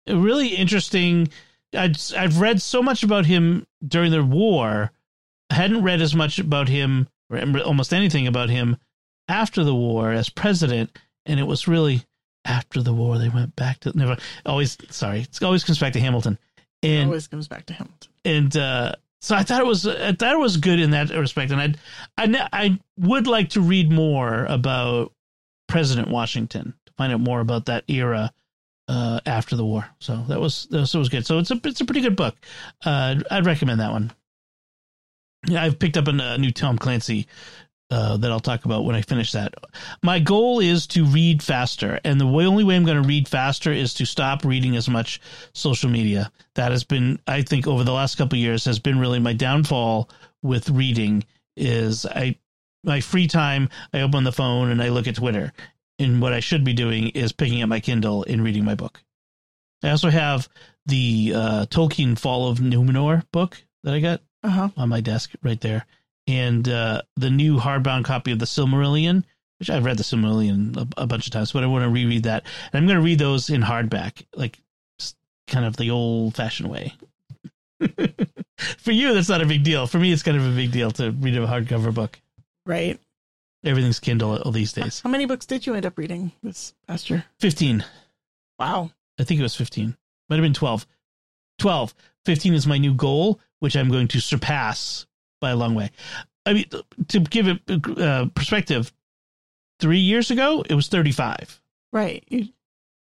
[0.08, 1.30] really interesting.
[1.74, 4.92] I'd, I've read so much about him during the war.
[5.50, 8.78] I hadn't read as much about him, or almost anything about him,
[9.28, 10.98] after the war as president.
[11.26, 12.04] And it was really
[12.46, 14.78] after the war they went back to never always.
[14.90, 16.38] Sorry, it always comes back to Hamilton.
[16.84, 18.12] And always comes back to Hamilton.
[18.24, 21.52] And uh, so I thought it was I thought it was good in that respect.
[21.52, 21.78] And I'd,
[22.18, 25.12] I I would like to read more about
[25.68, 28.32] President Washington to find out more about that era
[28.88, 29.88] uh, after the war.
[30.00, 31.26] So that was that was, was good.
[31.26, 32.36] So it's a it's a pretty good book.
[32.84, 34.12] Uh, I'd recommend that one.
[35.48, 37.28] Yeah, I've picked up a, a new Tom Clancy
[37.92, 39.54] uh, that I'll talk about when I finish that.
[40.02, 43.72] My goal is to read faster, and the only way I'm going to read faster
[43.72, 45.22] is to stop reading as much
[45.54, 46.32] social media.
[46.56, 50.10] That has been, I think, over the last couple years, has been really my downfall
[50.42, 51.24] with reading.
[51.58, 52.38] Is I
[52.84, 55.54] my free time, I open the phone and I look at Twitter,
[56.00, 59.02] and what I should be doing is picking up my Kindle and reading my book.
[59.84, 60.50] I also have
[60.86, 64.70] the uh, Tolkien Fall of Numenor book that I got uh-huh.
[64.78, 65.86] on my desk right there,
[66.28, 69.24] and uh, the new hardbound copy of the Silmarillion,
[69.60, 72.24] which I've read the Silmarillion a, a bunch of times, but I want to reread
[72.24, 74.60] that, and I'm going to read those in hardback, like
[75.48, 76.94] kind of the old-fashioned way.
[78.58, 79.86] For you, that's not a big deal.
[79.86, 82.20] For me, it's kind of a big deal to read a hardcover book.
[82.66, 83.00] Right.
[83.64, 85.02] Everything's Kindle all these days.
[85.02, 87.26] How many books did you end up reading this past year?
[87.40, 87.84] 15.
[88.60, 88.92] Wow.
[89.20, 89.96] I think it was 15.
[90.30, 90.86] Might have been 12.
[91.60, 91.94] 12.
[92.26, 95.06] 15 is my new goal, which I'm going to surpass
[95.40, 95.92] by a long way.
[96.46, 96.66] I mean,
[97.08, 98.92] to give it uh, perspective,
[99.80, 101.62] three years ago, it was 35.
[101.92, 102.24] Right.
[102.28, 102.50] You,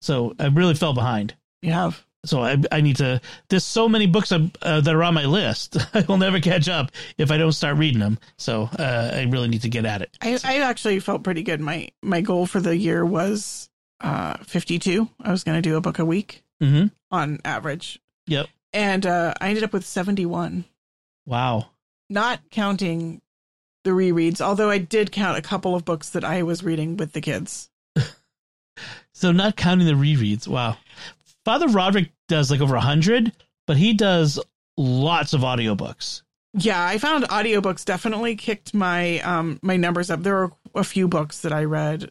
[0.00, 1.34] so I really fell behind.
[1.62, 3.20] You have so I, I need to.
[3.48, 5.76] There's so many books uh, that are on my list.
[5.94, 8.18] I will never catch up if I don't start reading them.
[8.36, 10.16] So uh, I really need to get at it.
[10.20, 11.60] I, I actually felt pretty good.
[11.60, 13.70] My my goal for the year was
[14.00, 15.08] uh, 52.
[15.20, 16.86] I was going to do a book a week mm-hmm.
[17.10, 18.00] on average.
[18.26, 18.48] Yep.
[18.72, 20.64] And uh, I ended up with 71.
[21.26, 21.68] Wow.
[22.10, 23.20] Not counting
[23.84, 27.12] the rereads, although I did count a couple of books that I was reading with
[27.12, 27.70] the kids.
[29.12, 30.48] so not counting the rereads.
[30.48, 30.76] Wow.
[31.44, 33.32] Father Roderick does like over a hundred,
[33.66, 34.38] but he does
[34.76, 36.22] lots of audiobooks.
[36.54, 40.22] Yeah, I found audiobooks definitely kicked my um my numbers up.
[40.22, 42.10] There were a few books that I read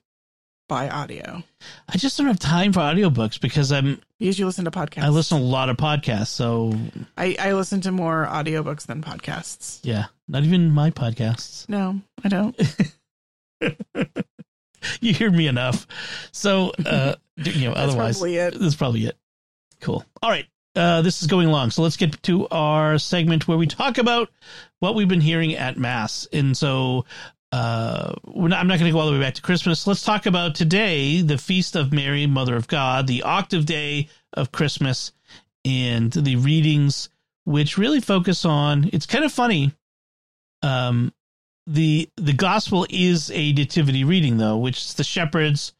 [0.67, 1.43] by audio.
[1.87, 5.03] I just don't have time for audiobooks because I'm because you listen to podcasts.
[5.03, 6.73] I listen to a lot of podcasts, so
[7.17, 9.79] I, I listen to more audiobooks than podcasts.
[9.83, 10.05] Yeah.
[10.27, 11.67] Not even my podcasts.
[11.69, 12.59] No, I don't.
[15.01, 15.87] you hear me enough.
[16.31, 18.59] So uh you know, otherwise probably it.
[18.59, 19.17] that's probably it.
[19.79, 20.03] Cool.
[20.21, 20.45] All right.
[20.75, 21.71] Uh, this is going long.
[21.71, 24.29] So let's get to our segment where we talk about
[24.79, 26.27] what we've been hearing at Mass.
[26.31, 27.05] And so
[27.57, 29.87] uh, not, I'm not going to go all the way back to Christmas.
[29.87, 34.51] Let's talk about today, the Feast of Mary, Mother of God, the octave day of
[34.51, 35.11] Christmas,
[35.65, 37.09] and the readings,
[37.45, 38.91] which really focus on.
[38.93, 39.73] It's kind of funny.
[40.61, 41.13] Um,
[41.65, 45.73] the the gospel is a nativity reading, though, which is the shepherds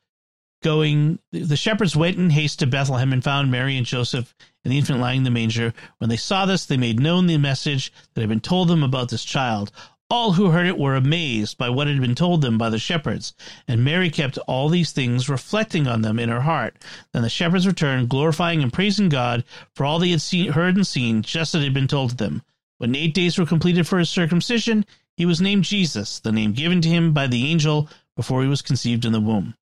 [0.63, 4.80] going the shepherds went in haste to Bethlehem and found Mary and Joseph and the
[4.80, 5.73] infant lying in the manger.
[5.99, 9.09] When they saw this, they made known the message that had been told them about
[9.09, 9.71] this child.
[10.10, 13.34] All who heard it were amazed by what had been told them by the shepherds,
[13.68, 16.78] and Mary kept all these things, reflecting on them in her heart.
[17.12, 19.43] Then the shepherds returned, glorifying and praising God
[19.76, 22.16] for all they had seen, heard and seen, just as it had been told to
[22.16, 22.41] them.
[22.78, 24.86] When eight days were completed for his circumcision,
[25.18, 28.62] he was named Jesus, the name given to him by the angel before he was
[28.62, 29.55] conceived in the womb.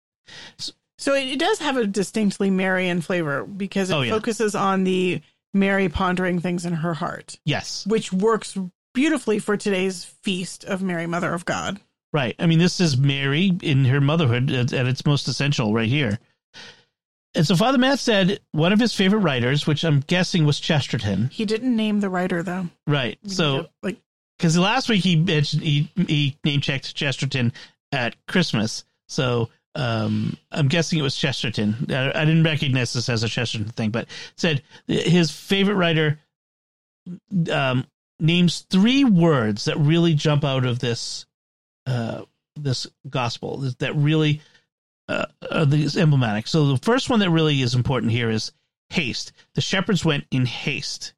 [0.57, 4.13] So, so it does have a distinctly Marian flavor because it oh, yeah.
[4.13, 5.21] focuses on the
[5.53, 7.39] Mary pondering things in her heart.
[7.45, 7.85] Yes.
[7.85, 8.57] Which works
[8.93, 11.79] beautifully for today's feast of Mary, Mother of God.
[12.11, 12.35] Right.
[12.37, 16.19] I mean, this is Mary in her motherhood at, at its most essential right here.
[17.35, 21.29] And so Father Matt said one of his favorite writers, which I'm guessing was Chesterton.
[21.31, 22.67] He didn't name the writer though.
[22.85, 23.17] Right.
[23.25, 23.97] So like
[24.37, 27.51] because last week he mentioned he he name checked Chesterton
[27.91, 28.83] at Christmas.
[29.07, 31.87] So um, I'm guessing it was Chesterton.
[31.89, 36.19] I, I, didn't recognize this as a Chesterton thing, but said his favorite writer
[37.51, 37.87] um,
[38.23, 41.27] names three words that really jump out of this
[41.85, 42.23] uh,
[42.55, 44.41] this gospel that really
[45.09, 46.47] uh, are these emblematic.
[46.47, 48.51] So the first one that really is important here is
[48.89, 49.33] haste.
[49.55, 51.13] The shepherds went in haste,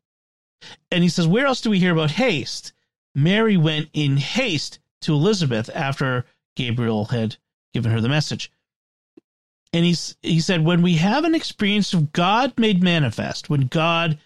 [0.92, 2.74] and he says, "Where else do we hear about haste?"
[3.14, 6.26] Mary went in haste to Elizabeth after
[6.56, 7.38] Gabriel had
[7.74, 8.52] given her the message.
[9.74, 14.18] and he's he said when we have an experience of God made manifest, when God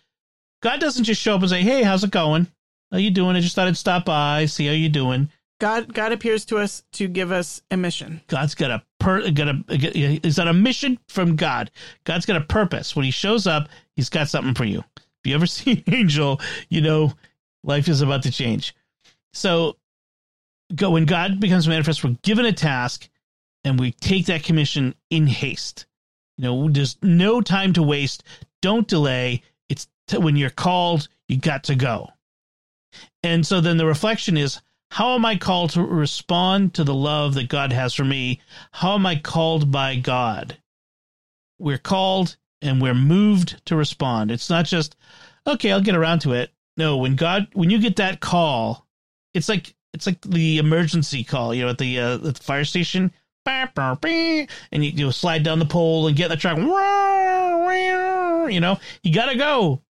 [0.62, 2.48] God doesn't just show up and say, "Hey, how's it going?
[2.92, 3.36] How you doing?
[3.36, 5.30] I just thought I'd stop by, see how you doing."
[5.60, 8.22] God God appears to us to give us a mission.
[8.28, 9.64] God's got a per got a
[10.26, 11.70] is that a mission from God.
[12.06, 12.96] God's got a purpose.
[12.96, 14.84] When he shows up, he's got something for you.
[14.98, 17.14] If you ever see an angel, you know
[17.64, 18.74] life is about to change.
[19.34, 19.76] So
[20.74, 23.10] go when God becomes manifest, we're given a task
[23.64, 25.86] and we take that commission in haste.
[26.38, 28.24] You know, there's no time to waste.
[28.62, 29.42] Don't delay.
[29.68, 32.10] It's t- when you're called, you got to go.
[33.24, 34.62] And so then the reflection is
[34.92, 38.42] how am I called to respond to the love that God has for me?
[38.72, 40.58] How am I called by God?
[41.60, 44.32] We're called and we're moved to respond.
[44.32, 44.96] It's not just,
[45.46, 46.52] okay, I'll get around to it.
[46.78, 48.88] No, when God, when you get that call,
[49.34, 52.64] it's like it's like the emergency call, you know, at the uh, at the fire
[52.64, 53.12] station,
[53.46, 56.58] and you, you slide down the pole and get the truck.
[56.58, 56.66] You
[58.60, 59.84] know, you gotta go.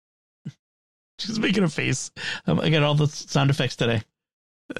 [1.26, 2.10] She's making a face.
[2.46, 4.02] Um, I got all the sound effects today.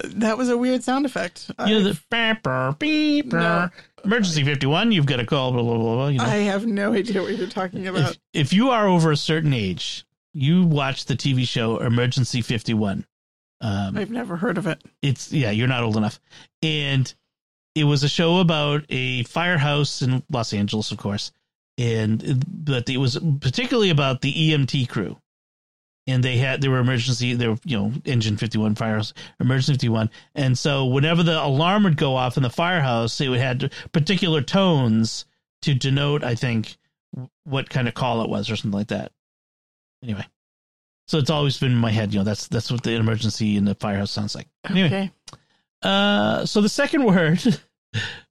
[0.05, 1.51] That was a weird sound effect.
[1.67, 3.69] You know, the beep, no.
[4.05, 6.23] emergency 51, you've got a call, blah, blah, blah, you know.
[6.23, 8.11] I have no idea what you're talking about.
[8.11, 13.05] If, if you are over a certain age, you watch the TV show Emergency 51.
[13.59, 14.81] Um, I've never heard of it.
[15.01, 16.19] It's yeah, you're not old enough.
[16.63, 17.13] And
[17.75, 21.31] it was a show about a firehouse in Los Angeles, of course,
[21.77, 25.17] and but it was particularly about the EMT crew.
[26.07, 30.09] And they had there were emergency there were you know engine 51 firehouse emergency 51
[30.33, 34.41] and so whenever the alarm would go off in the firehouse it would had particular
[34.41, 35.25] tones
[35.61, 36.75] to denote I think
[37.43, 39.11] what kind of call it was or something like that
[40.03, 40.25] Anyway,
[41.07, 42.13] so it's always been in my head.
[42.13, 44.47] You know, that's that's what the emergency in the firehouse sounds like.
[44.69, 45.11] Anyway, okay.
[45.83, 47.41] Uh, so the second word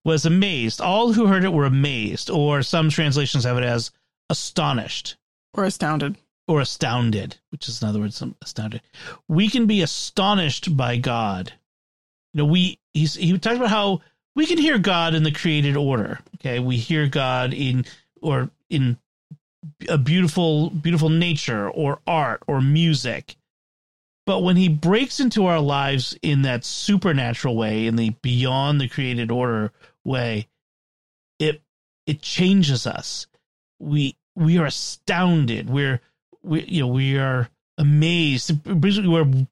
[0.04, 0.80] was amazed.
[0.80, 3.92] All who heard it were amazed, or some translations have it as
[4.28, 5.16] astonished,
[5.54, 6.16] or astounded,
[6.50, 8.12] or astounded, which is another word.
[8.12, 8.82] Some astounded.
[9.28, 11.52] We can be astonished by God.
[12.34, 14.00] You know, we he's he talks about how
[14.34, 16.18] we can hear God in the created order.
[16.36, 17.84] Okay, we hear God in
[18.20, 18.98] or in
[19.88, 23.36] a beautiful beautiful nature or art or music
[24.26, 28.88] but when he breaks into our lives in that supernatural way in the beyond the
[28.88, 29.70] created order
[30.02, 30.48] way
[31.38, 31.60] it
[32.06, 33.26] it changes us
[33.78, 36.00] we we are astounded we're
[36.42, 39.46] we you know we are amazed basically we're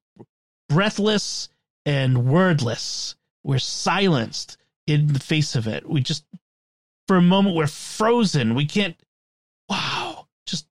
[0.68, 1.48] breathless
[1.86, 6.24] and wordless we're silenced in the face of it we just
[7.06, 8.96] for a moment we're frozen we can't
[9.68, 10.66] wow, just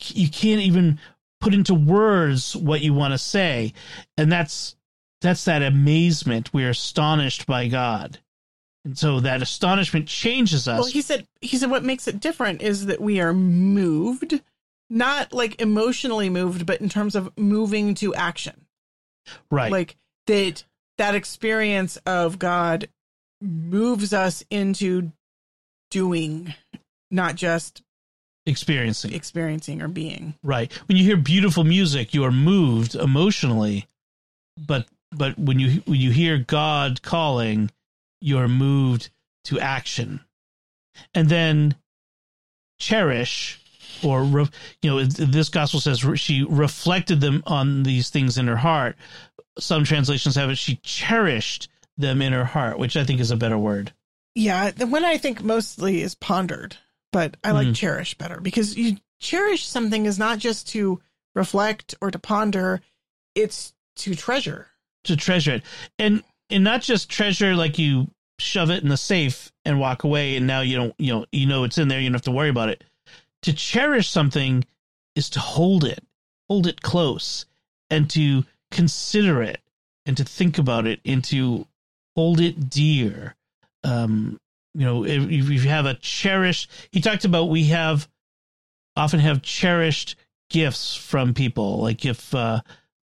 [0.00, 0.98] you can't even
[1.40, 3.72] put into words what you want to say,
[4.16, 4.76] and that's
[5.20, 6.52] that's that amazement.
[6.52, 8.18] We're astonished by God.
[8.84, 10.78] And so that astonishment changes us.
[10.78, 14.40] Well, he said he said what makes it different is that we are moved,
[14.94, 18.64] not like emotionally moved, but in terms of moving to action.
[19.50, 19.70] Right.
[19.70, 20.64] Like that
[20.98, 22.88] that experience of God
[23.40, 25.12] moves us into
[25.90, 26.54] doing,
[27.10, 27.82] not just
[28.46, 33.86] experiencing experiencing or being right when you hear beautiful music you are moved emotionally
[34.66, 37.70] but but when you when you hear god calling
[38.20, 39.08] you're moved
[39.44, 40.20] to action
[41.14, 41.74] and then
[42.78, 43.63] cherish
[44.02, 44.24] or
[44.82, 48.96] you know this gospel says she reflected them on these things in her heart
[49.58, 53.36] some translations have it she cherished them in her heart which i think is a
[53.36, 53.92] better word
[54.34, 56.76] yeah the one i think mostly is pondered
[57.14, 57.76] but I like mm.
[57.76, 61.00] cherish better because you cherish something is not just to
[61.36, 62.80] reflect or to ponder,
[63.36, 64.66] it's to treasure.
[65.04, 65.62] To treasure it.
[65.96, 68.10] And and not just treasure like you
[68.40, 71.46] shove it in the safe and walk away and now you don't you know you
[71.46, 72.82] know it's in there, you don't have to worry about it.
[73.44, 74.64] To cherish something
[75.14, 76.02] is to hold it,
[76.48, 77.44] hold it close,
[77.90, 79.60] and to consider it
[80.06, 81.66] and to think about it and to
[82.16, 83.36] hold it dear.
[83.82, 84.40] Um,
[84.72, 88.08] you know, if, if you have a cherished, he talked about we have
[88.96, 90.16] often have cherished
[90.48, 91.82] gifts from people.
[91.82, 92.62] Like if uh,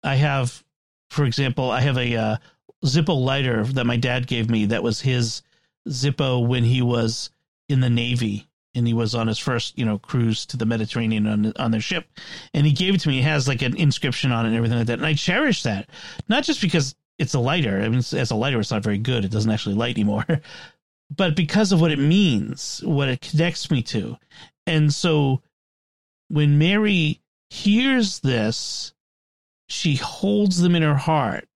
[0.03, 0.63] I have,
[1.09, 2.37] for example, I have a uh,
[2.85, 5.43] Zippo lighter that my dad gave me that was his
[5.89, 7.31] Zippo when he was
[7.71, 8.48] in the Navy
[8.79, 11.81] and he was on his first, you know, cruise to the Mediterranean on on their
[11.81, 12.07] ship,
[12.55, 13.19] and he gave it to me.
[13.19, 15.91] It has like an inscription on it and everything like that, and I cherish that.
[16.29, 17.81] Not just because it's a lighter.
[17.81, 19.25] I mean, as a lighter, it's not very good.
[19.25, 20.25] It doesn't actually light anymore.
[21.15, 24.17] but because of what it means, what it connects me to.
[24.67, 25.43] And so
[26.29, 28.95] when Mary hears this,
[29.69, 31.49] she holds them in her heart.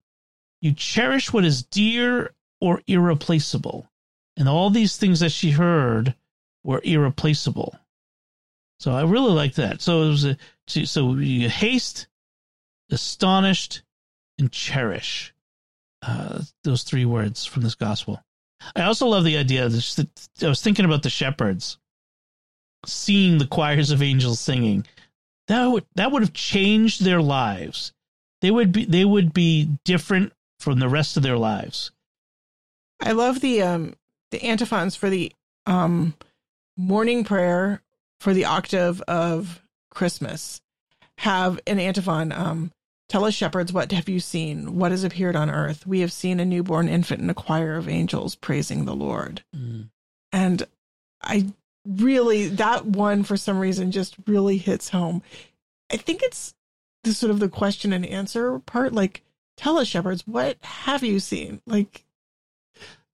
[0.60, 3.88] You cherish what is dear or irreplaceable.
[4.36, 6.14] And all these things that she heard
[6.64, 7.76] were irreplaceable.
[8.80, 9.80] So I really like that.
[9.80, 10.36] So it was a
[10.66, 12.08] so you haste,
[12.90, 13.82] astonished,
[14.38, 15.34] and cherish.
[16.02, 18.20] Uh, those three words from this gospel.
[18.74, 20.08] I also love the idea that
[20.42, 21.78] I was thinking about the shepherds
[22.86, 24.86] seeing the choirs of angels singing.
[25.48, 27.92] That would that would have changed their lives.
[28.40, 31.90] They would be they would be different from the rest of their lives.
[33.00, 33.94] I love the um
[34.30, 35.32] the antiphons for the
[35.66, 36.14] um
[36.76, 37.82] morning prayer
[38.20, 40.60] for the octave of Christmas
[41.18, 42.72] have an antiphon um
[43.12, 44.78] Tell us, shepherds, what have you seen?
[44.78, 45.86] What has appeared on earth?
[45.86, 49.42] We have seen a newborn infant and a choir of angels praising the Lord.
[49.54, 49.90] Mm.
[50.32, 50.62] And
[51.20, 51.52] I
[51.86, 55.22] really, that one for some reason just really hits home.
[55.92, 56.54] I think it's
[57.04, 58.94] the sort of the question and answer part.
[58.94, 59.20] Like,
[59.58, 61.60] tell us, shepherds, what have you seen?
[61.66, 62.06] Like,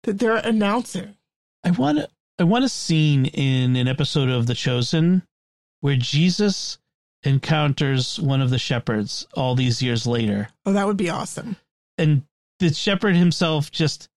[0.04, 1.16] that they're announcing.
[1.64, 2.08] I want to.
[2.40, 5.24] I want a scene in an episode of The Chosen
[5.80, 6.78] where Jesus
[7.24, 10.48] encounters one of the shepherds all these years later.
[10.64, 11.56] Oh, that would be awesome.
[11.96, 12.22] And
[12.60, 14.08] the shepherd himself just,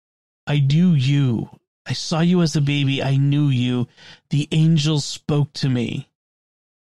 [0.45, 1.49] I knew you.
[1.87, 3.01] I saw you as a baby.
[3.01, 3.87] I knew you.
[4.29, 6.07] The angels spoke to me.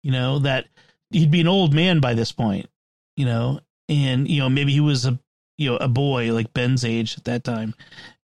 [0.02, 0.66] You know, that
[1.10, 2.68] he'd be an old man by this point,
[3.16, 5.18] you know, and, you know, maybe he was a,
[5.56, 7.74] you know, a boy like Ben's age at that time.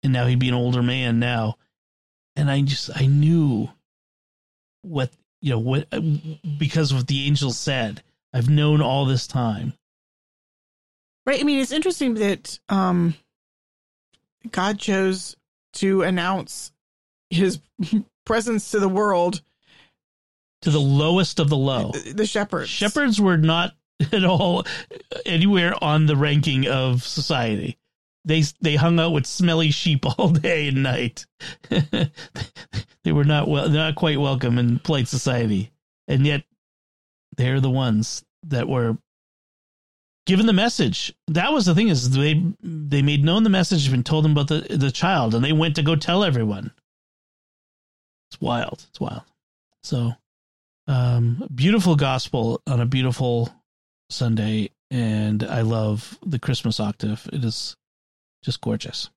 [0.02, 1.58] And now he'd be an older man now.
[2.36, 3.70] And I just, I knew
[4.84, 5.12] what
[5.44, 5.88] you know what
[6.58, 8.02] because of what the angel said
[8.34, 9.74] i've known all this time.
[11.26, 11.40] Right.
[11.40, 13.16] I mean it's interesting that um
[14.52, 15.36] god chose
[15.74, 16.72] to announce
[17.30, 17.60] his
[18.26, 19.42] presence to the world.
[20.62, 21.92] To the lowest of the low.
[21.92, 22.70] The shepherds.
[22.70, 23.74] Shepherds were not
[24.14, 24.66] at all
[25.26, 27.78] anywhere on the ranking of society
[28.26, 31.26] they they hung out with smelly sheep all day and night.
[31.70, 35.72] they were not well, not quite welcome in polite society,
[36.08, 36.44] and yet
[37.38, 38.98] they're the ones that were
[40.26, 41.14] given the message.
[41.28, 44.48] That was the thing is they they made known the message and told them about
[44.48, 46.72] the the child, and they went to go tell everyone.
[48.32, 48.86] It's wild.
[48.90, 49.24] It's wild.
[49.84, 50.14] So,
[50.88, 53.54] um, beautiful gospel on a beautiful
[54.10, 57.30] Sunday, and I love the Christmas octave.
[57.32, 57.76] It is
[58.44, 59.10] just gorgeous.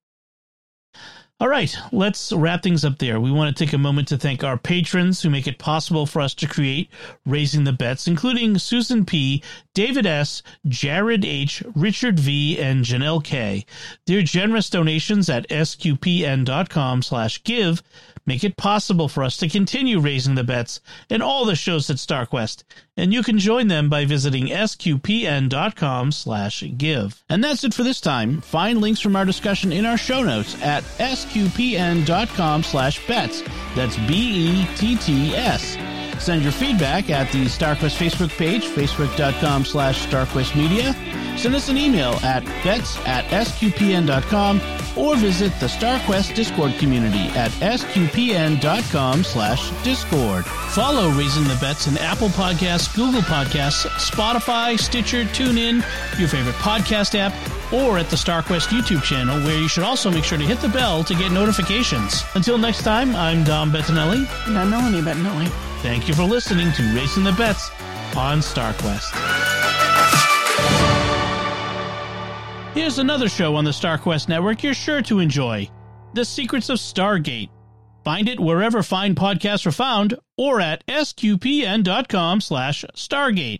[1.38, 3.20] All right, let's wrap things up there.
[3.20, 6.22] We want to take a moment to thank our patrons who make it possible for
[6.22, 6.88] us to create
[7.26, 9.42] Raising the Betts, including Susan P.,
[9.74, 13.66] David S., Jared H., Richard V., and Janelle K.
[14.06, 17.82] Their generous donations at sqpn.com slash give
[18.26, 21.96] make it possible for us to continue raising the Betts in all the shows at
[21.96, 22.64] StarQuest,
[22.96, 27.22] and you can join them by visiting sqpn.com slash give.
[27.28, 28.40] And that's it for this time.
[28.40, 33.42] Find links from our discussion in our show notes at sqpn.com slash betts.
[33.74, 35.95] That's B-E-T-T-S.
[36.18, 40.94] Send your feedback at the StarQuest Facebook page, facebook.com slash starquestmedia.
[41.38, 44.60] Send us an email at betts at sqpn.com
[44.96, 50.46] or visit the StarQuest Discord community at sqpn.com slash discord.
[50.46, 55.84] Follow Raising the Betts in Apple Podcasts, Google Podcasts, Spotify, Stitcher, TuneIn,
[56.18, 57.32] your favorite podcast app,
[57.72, 60.68] or at the StarQuest YouTube channel, where you should also make sure to hit the
[60.68, 62.24] bell to get notifications.
[62.34, 64.26] Until next time, I'm Dom Bettinelli.
[64.46, 65.75] And I'm Melanie Bettinelli.
[65.86, 67.70] Thank you for listening to Raising the Betts
[68.16, 69.14] on StarQuest.
[72.74, 75.70] Here's another show on the StarQuest network you're sure to enjoy
[76.12, 77.50] The Secrets of Stargate.
[78.02, 83.54] Find it wherever fine podcasts are found or at sqpn.com slash stargate.